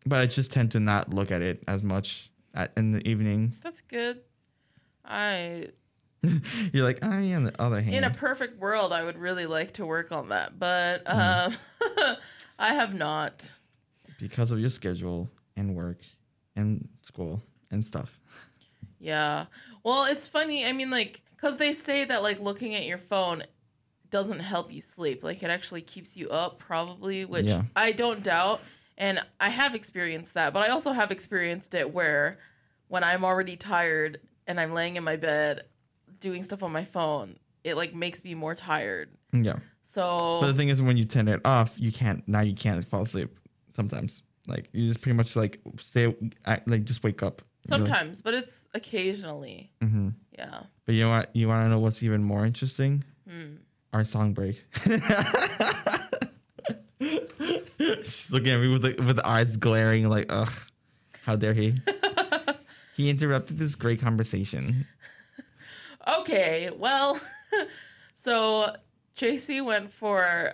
But 0.07 0.21
I 0.21 0.27
just 0.27 0.53
tend 0.53 0.73
to 0.73 0.81
not 0.81 1.13
look 1.13 1.31
at 1.31 1.43
it 1.43 1.63
as 1.67 1.83
much 1.83 2.31
at, 2.59 2.73
in 2.77 2.93
the 2.93 3.07
evening. 3.09 3.55
That's 3.63 3.81
good. 3.81 4.21
I 5.05 5.69
You're 6.73 6.85
like, 6.85 7.03
I 7.05 7.33
on 7.35 7.45
the 7.45 7.63
other 7.63 7.81
hand. 7.81 7.95
in 7.95 8.05
a 8.05 8.11
perfect 8.11 8.59
world, 8.59 8.93
I 8.93 9.05
would 9.05 9.17
really 9.17 9.47
like 9.47 9.73
to 9.75 9.87
work 9.87 10.11
on 10.13 10.29
that, 10.31 10.59
but 10.59 11.05
Mm. 11.07 11.57
um, 11.97 12.17
I 12.59 12.75
have 12.75 12.93
not. 12.93 13.53
because 14.19 14.51
of 14.51 14.59
your 14.59 14.69
schedule 14.69 15.31
and 15.57 15.75
work 15.77 16.01
and 16.57 16.89
school 17.03 17.41
and 17.71 17.85
stuff. 17.85 18.19
Yeah. 18.99 19.47
Well, 19.85 20.05
it's 20.07 20.27
funny. 20.27 20.67
I 20.67 20.73
mean, 20.73 20.91
like, 20.91 21.23
because 21.37 21.57
they 21.57 21.73
say 21.73 22.05
that, 22.05 22.21
like, 22.25 22.41
looking 22.41 22.75
at 22.75 22.85
your 22.85 22.99
phone 22.99 23.45
doesn't 24.11 24.41
help 24.41 24.73
you 24.73 24.81
sleep. 24.83 25.23
Like, 25.23 25.45
it 25.45 25.51
actually 25.51 25.83
keeps 25.83 26.17
you 26.17 26.31
up, 26.31 26.59
probably, 26.59 27.25
which 27.25 27.47
Yeah. 27.47 27.63
I 27.77 27.93
don't 27.93 28.25
doubt. 28.25 28.61
And 28.97 29.21
I 29.39 29.51
have 29.51 29.77
experienced 29.77 30.35
that, 30.35 30.53
but 30.53 30.65
I 30.65 30.69
also 30.71 30.91
have 30.91 31.13
experienced 31.13 31.73
it 31.75 31.95
where 31.95 32.39
when 32.89 33.05
I'm 33.05 33.25
already 33.25 33.57
tired 33.57 34.21
and 34.47 34.59
I'm 34.61 34.73
laying 34.73 34.97
in 34.97 35.05
my 35.05 35.17
bed 35.17 35.63
doing 36.21 36.43
stuff 36.43 36.63
on 36.63 36.73
my 36.73 36.85
phone, 36.85 37.39
it, 37.65 37.77
like, 37.77 37.95
makes 37.95 38.25
me 38.25 38.35
more 38.35 38.55
tired. 38.55 39.11
Yeah. 39.33 39.57
So, 39.85 40.39
But 40.41 40.49
the 40.49 40.55
thing 40.55 40.69
is, 40.69 40.83
when 40.83 40.97
you 40.97 41.05
turn 41.05 41.29
it 41.29 41.41
off, 41.45 41.75
you 41.79 41.91
can't. 41.93 42.27
Now 42.29 42.41
you 42.43 42.55
can't 42.55 42.87
fall 42.87 43.03
asleep. 43.03 43.35
Sometimes, 43.75 44.23
like 44.47 44.69
you 44.73 44.87
just 44.89 45.01
pretty 45.01 45.17
much 45.17 45.37
like 45.37 45.61
stay, 45.79 46.15
like 46.67 46.85
just 46.85 47.03
wake 47.05 47.23
up. 47.23 47.43
You're 47.71 47.79
like- 47.79 47.87
sometimes, 47.89 48.21
but 48.21 48.35
it's 48.35 48.69
occasionally. 48.75 49.71
Mhm. 49.81 50.15
Yeah. 50.37 50.63
But 50.85 50.95
you 50.95 51.05
know 51.05 51.11
what? 51.11 51.31
You 51.35 51.49
want 51.49 51.65
to 51.67 51.71
know 51.71 51.79
what's 51.79 52.03
even 52.03 52.23
more 52.25 52.45
interesting? 52.45 53.05
Hmm. 53.29 53.57
Our 53.93 54.05
song 54.05 54.33
break. 54.35 54.63
She's 57.79 58.33
looking 58.33 58.51
at 58.53 58.61
me 58.61 58.69
with 58.73 58.83
the, 58.83 58.95
with 59.03 59.17
the 59.17 59.27
eyes 59.27 59.57
glaring, 59.57 60.09
like, 60.09 60.27
ugh, 60.29 60.53
how 61.25 61.37
dare 61.37 61.55
he? 61.55 61.75
he 62.99 63.09
interrupted 63.09 63.57
this 63.57 63.75
great 63.77 64.01
conversation. 64.01 64.87
Okay, 66.07 66.71
well, 66.77 67.21
so 68.15 68.75
JC 69.17 69.65
went 69.65 69.93
for 69.93 70.53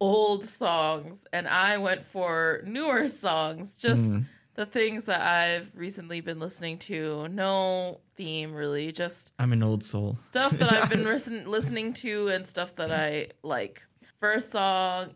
old 0.00 0.44
songs 0.44 1.24
and 1.32 1.46
I 1.46 1.76
went 1.78 2.04
for 2.04 2.62
newer 2.66 3.06
songs, 3.08 3.76
just 3.78 4.12
Mm. 4.12 4.24
the 4.54 4.66
things 4.66 5.04
that 5.04 5.20
I've 5.20 5.70
recently 5.74 6.20
been 6.20 6.38
listening 6.38 6.78
to. 6.80 7.28
No 7.28 8.00
theme 8.16 8.52
really, 8.52 8.92
just 8.92 9.32
I'm 9.38 9.52
an 9.52 9.62
old 9.62 9.82
soul. 9.82 10.12
stuff 10.12 10.52
that 10.52 10.72
I've 10.72 10.90
been 10.90 11.04
listen- 11.14 11.50
listening 11.50 11.92
to 11.94 12.28
and 12.28 12.46
stuff 12.46 12.74
that 12.76 12.90
I 12.92 13.28
like. 13.42 13.82
First 14.20 14.50
song 14.52 15.14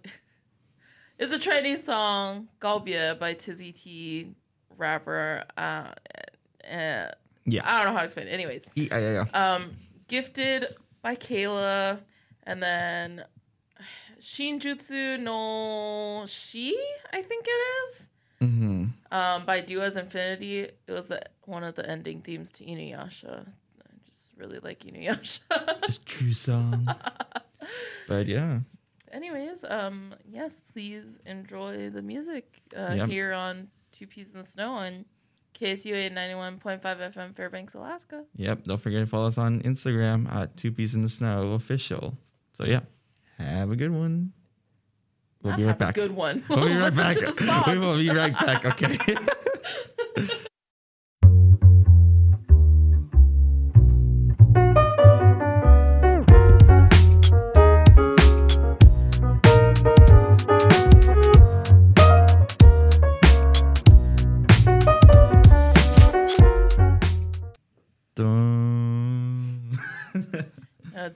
is 1.19 1.33
a 1.33 1.39
Chinese 1.39 1.85
song, 1.85 2.49
Galbia 2.61 3.19
by 3.19 3.35
Tizzy 3.35 3.73
T, 3.73 4.35
rapper. 4.77 5.45
Uh, 5.57 5.93
uh, 6.71 7.13
Yeah. 7.45 7.63
I 7.65 7.77
don't 7.79 7.87
know 7.87 7.93
how 7.93 8.01
to 8.01 8.05
explain 8.05 8.29
it. 8.29 8.33
Anyways, 8.33 8.67
Yeah, 8.75 8.99
yeah, 8.99 9.25
yeah. 9.33 9.55
um, 9.55 9.77
Gifted 10.09 10.67
by 11.03 11.17
Kayla, 11.17 12.01
and 12.45 12.63
then 12.63 13.25
Shinjutsu 14.21 15.21
no 15.21 16.25
Shi, 16.27 16.75
I 17.13 17.23
think 17.23 17.45
it 17.47 17.51
is. 17.51 18.09
mm-hmm. 18.41 18.85
Um, 19.13 19.47
by 19.47 19.61
Do 19.61 19.81
As 19.83 19.97
Infinity. 19.97 20.61
It 20.61 20.75
was 20.93 21.07
the 21.07 21.23
one 21.45 21.65
of 21.65 21.75
the 21.75 21.89
ending 21.89 22.23
themes 22.23 22.51
to 22.53 22.65
Inuyasha. 22.65 23.47
I 23.47 24.11
just 24.13 24.33
really 24.37 24.59
like 24.61 24.81
Inuyasha. 24.81 25.39
It's 25.85 25.99
true 25.99 26.33
song. 26.33 26.89
but 28.09 28.27
yeah. 28.27 28.61
Anyways, 29.13 29.65
um, 29.69 30.15
yes, 30.29 30.61
please 30.73 31.21
enjoy 31.25 31.91
the 31.91 32.03
music 32.03 32.61
uh, 32.77 33.07
here 33.07 33.33
on 33.33 33.69
Two 33.93 34.07
Peas 34.07 34.31
in 34.33 34.39
the 34.39 34.45
Snow 34.45 34.73
on 34.73 35.05
KSUA 35.59 36.13
91.5 36.13 36.81
FM 36.83 37.35
Fairbanks, 37.35 37.75
Alaska. 37.75 38.25
Yep. 38.37 38.65
Don't 38.65 38.79
forget 38.81 39.01
to 39.01 39.07
follow 39.07 39.29
us 39.29 39.39
on 39.39 39.61
Instagram 39.63 40.31
at 40.33 40.57
Two 40.57 40.71
Peas 40.73 40.95
in 40.95 41.03
the 41.03 41.09
Snow 41.09 41.53
Official. 41.53 42.19
So 42.53 42.65
yeah, 42.65 42.81
have 43.39 43.71
a 43.71 43.77
good 43.77 43.91
one. 43.93 44.33
We'll 45.43 45.57
be 45.57 45.63
Have 45.63 45.69
right 45.69 45.77
a 45.77 45.79
back. 45.79 45.95
Good 45.95 46.11
one. 46.15 46.45
We'll 46.49 46.67
be 46.67 46.75
right 46.77 46.95
back. 46.95 47.17
to 47.17 47.27
the 47.27 47.33
songs. 47.33 47.67
we 47.69 47.79
will 47.79 47.97
be 47.97 48.11
right 48.11 48.33
back. 48.39 48.65
Okay. 48.65 48.99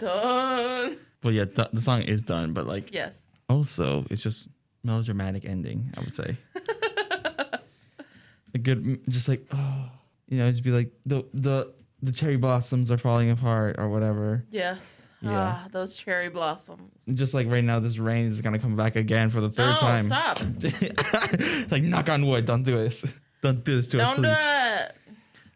dun. 0.01 0.97
Well, 1.23 1.33
yeah, 1.35 1.45
th- 1.45 1.69
the 1.73 1.81
song 1.81 2.03
is 2.03 2.23
done, 2.23 2.53
but 2.53 2.67
like 2.67 2.93
Yes. 2.93 3.23
also 3.49 4.05
it's 4.11 4.23
just 4.23 4.49
melodramatic 4.83 5.45
ending. 5.45 5.93
I 5.97 6.01
would 6.01 6.13
say 6.15 6.37
a 8.55 8.59
good, 8.59 9.01
just 9.09 9.29
like 9.29 9.47
oh, 9.53 9.91
you 10.29 10.39
know, 10.39 10.51
just 10.51 10.65
be 10.65 10.71
like 10.71 10.91
the 11.07 11.25
the 11.35 11.73
the 12.03 12.13
cherry 12.13 12.37
blossoms 12.37 12.91
are 12.91 12.99
falling 12.99 13.31
apart 13.31 13.77
or 13.79 13.89
whatever. 13.89 14.45
Yes. 14.51 15.03
Yeah. 15.23 15.33
Ah, 15.65 15.69
those 15.71 15.97
cherry 15.99 16.31
blossoms. 16.31 16.93
Just 17.13 17.35
like 17.35 17.47
right 17.51 17.63
now, 17.63 17.79
this 17.79 17.99
rain 17.99 18.25
is 18.27 18.41
gonna 18.41 18.59
come 18.59 18.75
back 18.75 18.97
again 18.97 19.29
for 19.29 19.43
the 19.43 19.51
third 19.51 19.73
no, 19.73 19.77
time. 19.77 20.03
stop. 20.05 20.39
It's 20.63 21.71
like 21.73 21.83
knock 21.83 22.09
on 22.09 22.25
wood, 22.27 22.47
don't 22.47 22.63
do 22.63 22.77
this. 22.77 23.05
Don't 23.43 23.65
do 23.65 23.77
this 23.77 23.87
to 23.89 24.03
us, 24.03 24.07
Don't 24.07 24.17
do 24.23 24.29
please. 24.29 24.37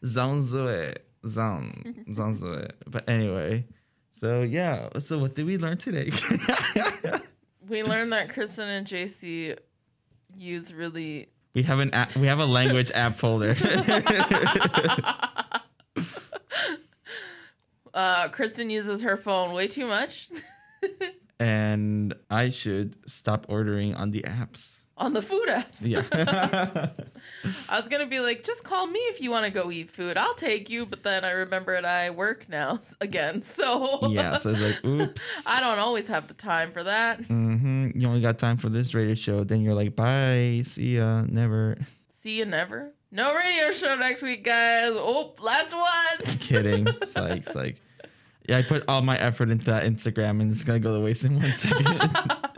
it. 0.03 0.09
Sounds 0.09 0.53
do 0.53 0.69
it. 0.69 1.07
Sound 1.29 2.05
sounds 2.13 2.41
do 2.41 2.51
it. 2.55 2.75
But 2.87 3.07
anyway, 3.11 3.67
so 4.15 4.43
yeah. 4.43 4.89
So 5.01 5.19
what 5.19 5.35
did 5.35 5.45
we 5.45 5.59
learn 5.59 5.77
today? 5.77 6.11
We 7.67 7.83
learned 7.83 8.13
that 8.13 8.29
Kristen 8.29 8.69
and 8.69 8.87
JC 8.87 9.57
use 10.37 10.71
really 10.73 11.29
we 11.55 11.63
have 11.63 11.79
an 11.79 11.95
app, 11.95 12.15
we 12.15 12.27
have 12.27 12.41
a 12.41 12.45
language 12.45 12.91
app 12.95 13.17
folder. 13.17 13.57
uh 17.95 18.29
Kristen 18.29 18.69
uses 18.69 19.01
her 19.01 19.17
phone 19.17 19.55
way 19.55 19.67
too 19.67 19.87
much 19.87 20.29
and 21.41 22.13
I 22.29 22.51
should 22.51 23.09
stop 23.09 23.47
ordering 23.49 23.95
on 23.95 24.11
the 24.11 24.23
apps. 24.23 24.81
On 24.97 25.13
the 25.13 25.23
food 25.23 25.49
apps. 25.49 25.81
Yeah. 25.81 26.03
I 27.69 27.79
was 27.79 27.89
gonna 27.89 28.07
be 28.07 28.21
like, 28.21 28.45
just 28.45 28.65
call 28.65 28.87
me 28.87 28.99
if 29.01 29.21
you 29.21 29.31
want 29.31 29.45
to 29.45 29.51
go 29.51 29.71
eat 29.71 29.91
food. 29.91 30.17
I'll 30.17 30.35
take 30.35 30.71
you. 30.71 30.87
But 30.87 31.03
then 31.03 31.25
I 31.25 31.31
remembered 31.31 31.85
I 31.85 32.11
work 32.11 32.49
now 32.49 32.81
again, 33.01 33.43
so 33.43 34.09
yeah. 34.09 34.39
So 34.39 34.51
it's 34.51 34.61
like, 34.61 34.85
oops. 34.85 35.45
I 35.47 35.61
don't 35.61 35.79
always 35.79 36.07
have 36.09 36.29
the 36.29 36.35
time 36.35 36.73
for 36.73 36.85
that. 36.85 37.23
Mm-hmm. 37.23 37.91
You 37.95 38.09
only 38.09 38.21
got 38.21 38.39
time 38.39 38.57
for 38.57 38.69
this 38.69 38.95
radio 38.95 39.15
show. 39.15 39.45
Then 39.45 39.63
you're 39.63 39.75
like, 39.75 39.97
bye. 39.97 40.63
See 40.65 40.97
ya. 40.97 41.23
Never. 41.23 41.77
See 42.09 42.39
you 42.39 42.45
never. 42.45 42.93
No 43.11 43.35
radio 43.35 43.71
show 43.71 43.95
next 43.97 44.23
week, 44.23 44.45
guys. 44.45 44.93
Oh, 44.95 45.35
last 45.41 45.73
one. 45.73 46.37
Kidding. 46.39 46.87
Psych. 47.05 47.45
Psych. 47.45 47.77
Yeah, 48.49 48.59
I 48.59 48.63
put 48.63 48.85
all 48.89 49.03
my 49.03 49.17
effort 49.19 49.51
into 49.51 49.67
that 49.67 49.85
Instagram 49.85 50.41
and 50.43 50.51
it's 50.51 50.65
gonna 50.65 50.79
go 50.79 50.99
to 50.99 51.05
waste 51.05 51.25
in 51.25 51.41
one 51.41 51.53
second. 51.53 52.51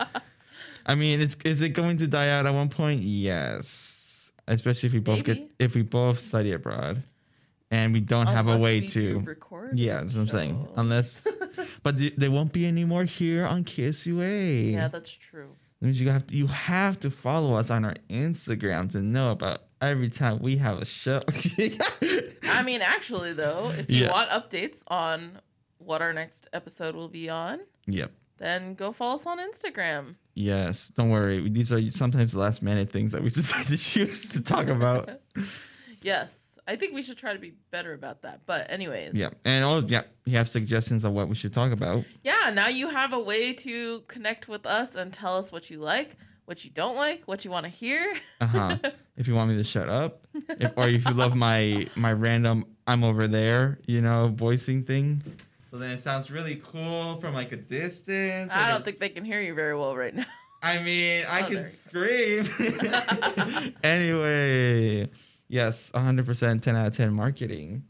I 0.87 0.95
mean, 0.95 1.19
it's 1.21 1.35
is 1.45 1.61
it 1.61 1.69
going 1.69 1.97
to 1.97 2.07
die 2.07 2.29
out 2.29 2.45
at 2.45 2.53
one 2.53 2.69
point? 2.69 3.01
Yes. 3.03 4.31
Especially 4.47 4.87
if 4.87 4.93
we 4.93 4.99
both 4.99 5.23
get 5.23 5.51
if 5.59 5.75
we 5.75 5.81
both 5.81 6.19
study 6.21 6.53
abroad 6.53 7.03
and 7.69 7.91
we 7.91 7.99
don't 7.99 8.27
have 8.27 8.47
a 8.47 8.51
Unless 8.51 8.63
way 8.63 8.79
we 8.79 8.87
do 8.87 9.13
to 9.13 9.19
record. 9.25 9.77
Yeah, 9.77 10.01
that's 10.01 10.13
what 10.13 10.21
I'm 10.21 10.27
saying. 10.27 10.67
Unless 10.77 11.27
but 11.83 11.97
th- 11.97 12.13
there 12.15 12.31
won't 12.31 12.53
be 12.53 12.65
any 12.65 12.85
more 12.85 13.03
here 13.03 13.45
on 13.45 13.65
KSUA. 13.65 14.71
Yeah, 14.71 14.87
that's 14.87 15.11
true. 15.11 15.49
That 15.81 15.85
means 15.85 15.99
you 16.01 16.09
have 16.09 16.25
to, 16.27 16.35
you 16.35 16.47
have 16.47 16.99
to 17.01 17.09
follow 17.11 17.55
us 17.55 17.69
on 17.69 17.83
our 17.85 17.95
Instagram 18.09 18.89
to 18.93 19.01
know 19.01 19.31
about 19.31 19.59
every 19.81 20.09
time 20.09 20.39
we 20.39 20.55
have 20.57 20.79
a 20.81 20.85
show. 20.85 21.21
I 22.43 22.63
mean, 22.63 22.81
actually, 22.81 23.33
though, 23.33 23.71
if 23.77 23.89
you 23.89 24.05
Yeah. 24.05 24.11
want 24.11 24.29
updates 24.29 24.81
on 24.87 25.39
what 25.77 26.01
our 26.01 26.13
next 26.13 26.47
episode 26.53 26.95
will 26.95 27.09
be 27.09 27.29
on, 27.29 27.59
yep. 27.85 28.11
Then 28.37 28.73
go 28.75 28.91
follow 28.91 29.15
us 29.15 29.25
on 29.25 29.39
Instagram. 29.39 30.15
Yes. 30.35 30.89
Don't 30.95 31.09
worry. 31.09 31.47
These 31.49 31.71
are 31.71 31.89
sometimes 31.89 32.33
the 32.33 32.39
last 32.39 32.61
minute 32.61 32.91
things 32.91 33.11
that 33.13 33.23
we 33.23 33.29
decide 33.41 33.67
to 33.67 33.77
choose 33.77 34.31
to 34.33 34.41
talk 34.41 34.67
about. 34.67 35.09
Yes, 36.01 36.59
I 36.67 36.75
think 36.75 36.93
we 36.93 37.01
should 37.01 37.17
try 37.17 37.33
to 37.33 37.39
be 37.39 37.53
better 37.71 37.93
about 37.93 38.21
that. 38.21 38.41
But 38.45 38.69
anyways, 38.69 39.17
yeah. 39.17 39.29
And 39.43 39.65
oh 39.65 39.83
yeah, 39.85 40.03
you 40.25 40.37
have 40.37 40.47
suggestions 40.47 41.03
on 41.05 41.13
what 41.13 41.27
we 41.27 41.35
should 41.35 41.51
talk 41.53 41.71
about. 41.71 42.05
yeah. 42.23 42.51
Now 42.53 42.67
you 42.67 42.89
have 42.89 43.13
a 43.13 43.19
way 43.19 43.51
to 43.53 44.01
connect 44.01 44.47
with 44.47 44.65
us 44.65 44.95
and 44.95 45.11
tell 45.11 45.35
us 45.37 45.51
what 45.51 45.69
you 45.71 45.79
like, 45.79 46.15
what 46.45 46.63
you 46.63 46.69
don't 46.69 46.95
like, 46.95 47.23
what 47.25 47.43
you 47.43 47.51
want 47.51 47.63
to 47.65 47.69
hear. 47.69 48.15
Uh 48.39 48.45
huh. 48.45 48.77
if 49.17 49.27
you 49.27 49.33
want 49.33 49.49
me 49.49 49.57
to 49.57 49.63
shut 49.63 49.89
up, 49.89 50.27
if, 50.59 50.71
or 50.77 50.87
if 50.87 51.03
you 51.07 51.15
love 51.15 51.35
my 51.35 51.87
my 51.95 52.13
random 52.13 52.65
I'm 52.85 53.03
over 53.03 53.27
there, 53.27 53.79
you 53.87 54.01
know, 54.01 54.31
voicing 54.33 54.83
thing. 54.83 55.23
So 55.77 55.81
then 55.81 55.91
it 55.91 55.99
sounds 55.99 56.31
really 56.31 56.55
cool 56.55 57.17
from 57.21 57.35
like 57.35 57.51
a 57.51 57.55
distance. 57.55 58.51
I 58.51 58.71
don't 58.71 58.83
think 58.83 58.97
they 58.99 59.09
can 59.09 59.23
hear 59.23 59.39
you 59.41 59.53
very 59.53 59.75
well 59.77 59.95
right 59.95 60.15
now. 60.15 60.25
I 60.63 60.81
mean, 60.81 61.23
I 61.29 61.43
Oh, 61.43 61.45
can 61.45 61.63
scream. 61.63 62.49
anyway, 63.83 65.07
yes, 65.47 65.91
100% 65.91 66.61
10 66.63 66.75
out 66.75 66.87
of 66.87 66.97
10 66.97 67.13
marketing. 67.13 67.83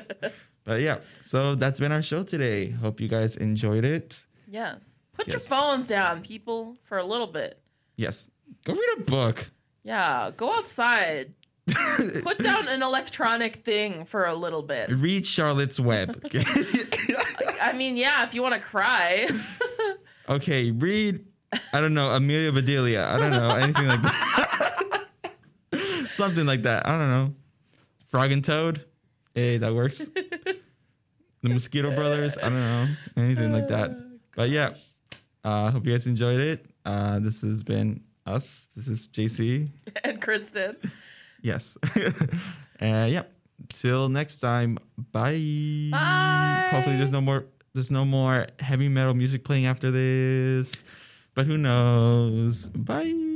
but 0.64 0.80
yeah, 0.80 1.00
so 1.20 1.54
that's 1.54 1.78
been 1.78 1.92
our 1.92 2.02
show 2.02 2.22
today. 2.22 2.70
Hope 2.70 2.98
you 2.98 3.08
guys 3.08 3.36
enjoyed 3.36 3.84
it. 3.84 4.24
Yes. 4.46 5.02
Put 5.12 5.26
Yes. 5.26 5.34
your 5.34 5.40
phones 5.40 5.86
down, 5.86 6.22
people, 6.22 6.78
for 6.84 6.96
a 6.96 7.04
little 7.04 7.26
bit. 7.26 7.60
Yes, 7.96 8.30
go 8.64 8.72
read 8.72 8.88
a 9.00 9.02
book. 9.02 9.50
Yeah, 9.84 10.30
go 10.34 10.50
outside. 10.54 11.34
Put 12.22 12.38
down 12.38 12.68
an 12.68 12.82
electronic 12.82 13.56
thing 13.64 14.04
for 14.04 14.24
a 14.26 14.34
little 14.34 14.62
bit. 14.62 14.90
read 14.90 15.26
Charlotte's 15.26 15.78
Web. 15.80 16.20
I 17.60 17.72
mean, 17.74 17.96
yeah, 17.96 18.24
if 18.24 18.34
you 18.34 18.42
want 18.42 18.54
to 18.54 18.60
cry. 18.60 19.28
okay, 20.28 20.70
read, 20.70 21.24
I 21.72 21.80
don't 21.80 21.94
know, 21.94 22.10
Amelia 22.10 22.52
Bedelia. 22.52 23.06
I 23.06 23.18
don't 23.18 23.30
know, 23.32 23.50
anything 23.56 23.86
like 23.86 24.02
that. 24.02 25.06
Something 26.12 26.46
like 26.46 26.62
that. 26.62 26.86
I 26.86 26.98
don't 26.98 27.10
know. 27.10 27.34
Frog 28.06 28.32
and 28.32 28.44
Toad. 28.44 28.84
Hey, 29.34 29.58
that 29.58 29.74
works. 29.74 30.08
the 30.08 30.58
Mosquito 31.42 31.94
Brothers. 31.94 32.36
I 32.38 32.42
don't 32.48 32.54
know. 32.54 32.88
Anything 33.16 33.52
like 33.52 33.68
that. 33.68 33.92
But 34.34 34.50
yeah, 34.50 34.74
uh, 35.44 35.70
hope 35.70 35.86
you 35.86 35.92
guys 35.92 36.06
enjoyed 36.06 36.40
it. 36.40 36.66
Uh, 36.84 37.18
this 37.18 37.42
has 37.42 37.62
been 37.62 38.00
us. 38.26 38.66
This 38.74 38.88
is 38.88 39.08
JC. 39.08 39.68
and 40.04 40.20
Kristen. 40.20 40.76
Yes. 41.42 41.76
Uh, 42.80 43.08
yeah. 43.10 43.24
Till 43.72 44.08
next 44.08 44.38
time. 44.38 44.78
Bye. 45.10 45.88
Bye. 45.90 46.68
Hopefully 46.70 46.96
there's 46.96 47.10
no 47.10 47.20
more 47.20 47.46
there's 47.74 47.90
no 47.90 48.04
more 48.04 48.46
heavy 48.60 48.88
metal 48.88 49.14
music 49.14 49.42
playing 49.42 49.66
after 49.66 49.90
this. 49.90 50.84
But 51.34 51.46
who 51.46 51.58
knows? 51.58 52.66
Bye. 52.66 53.27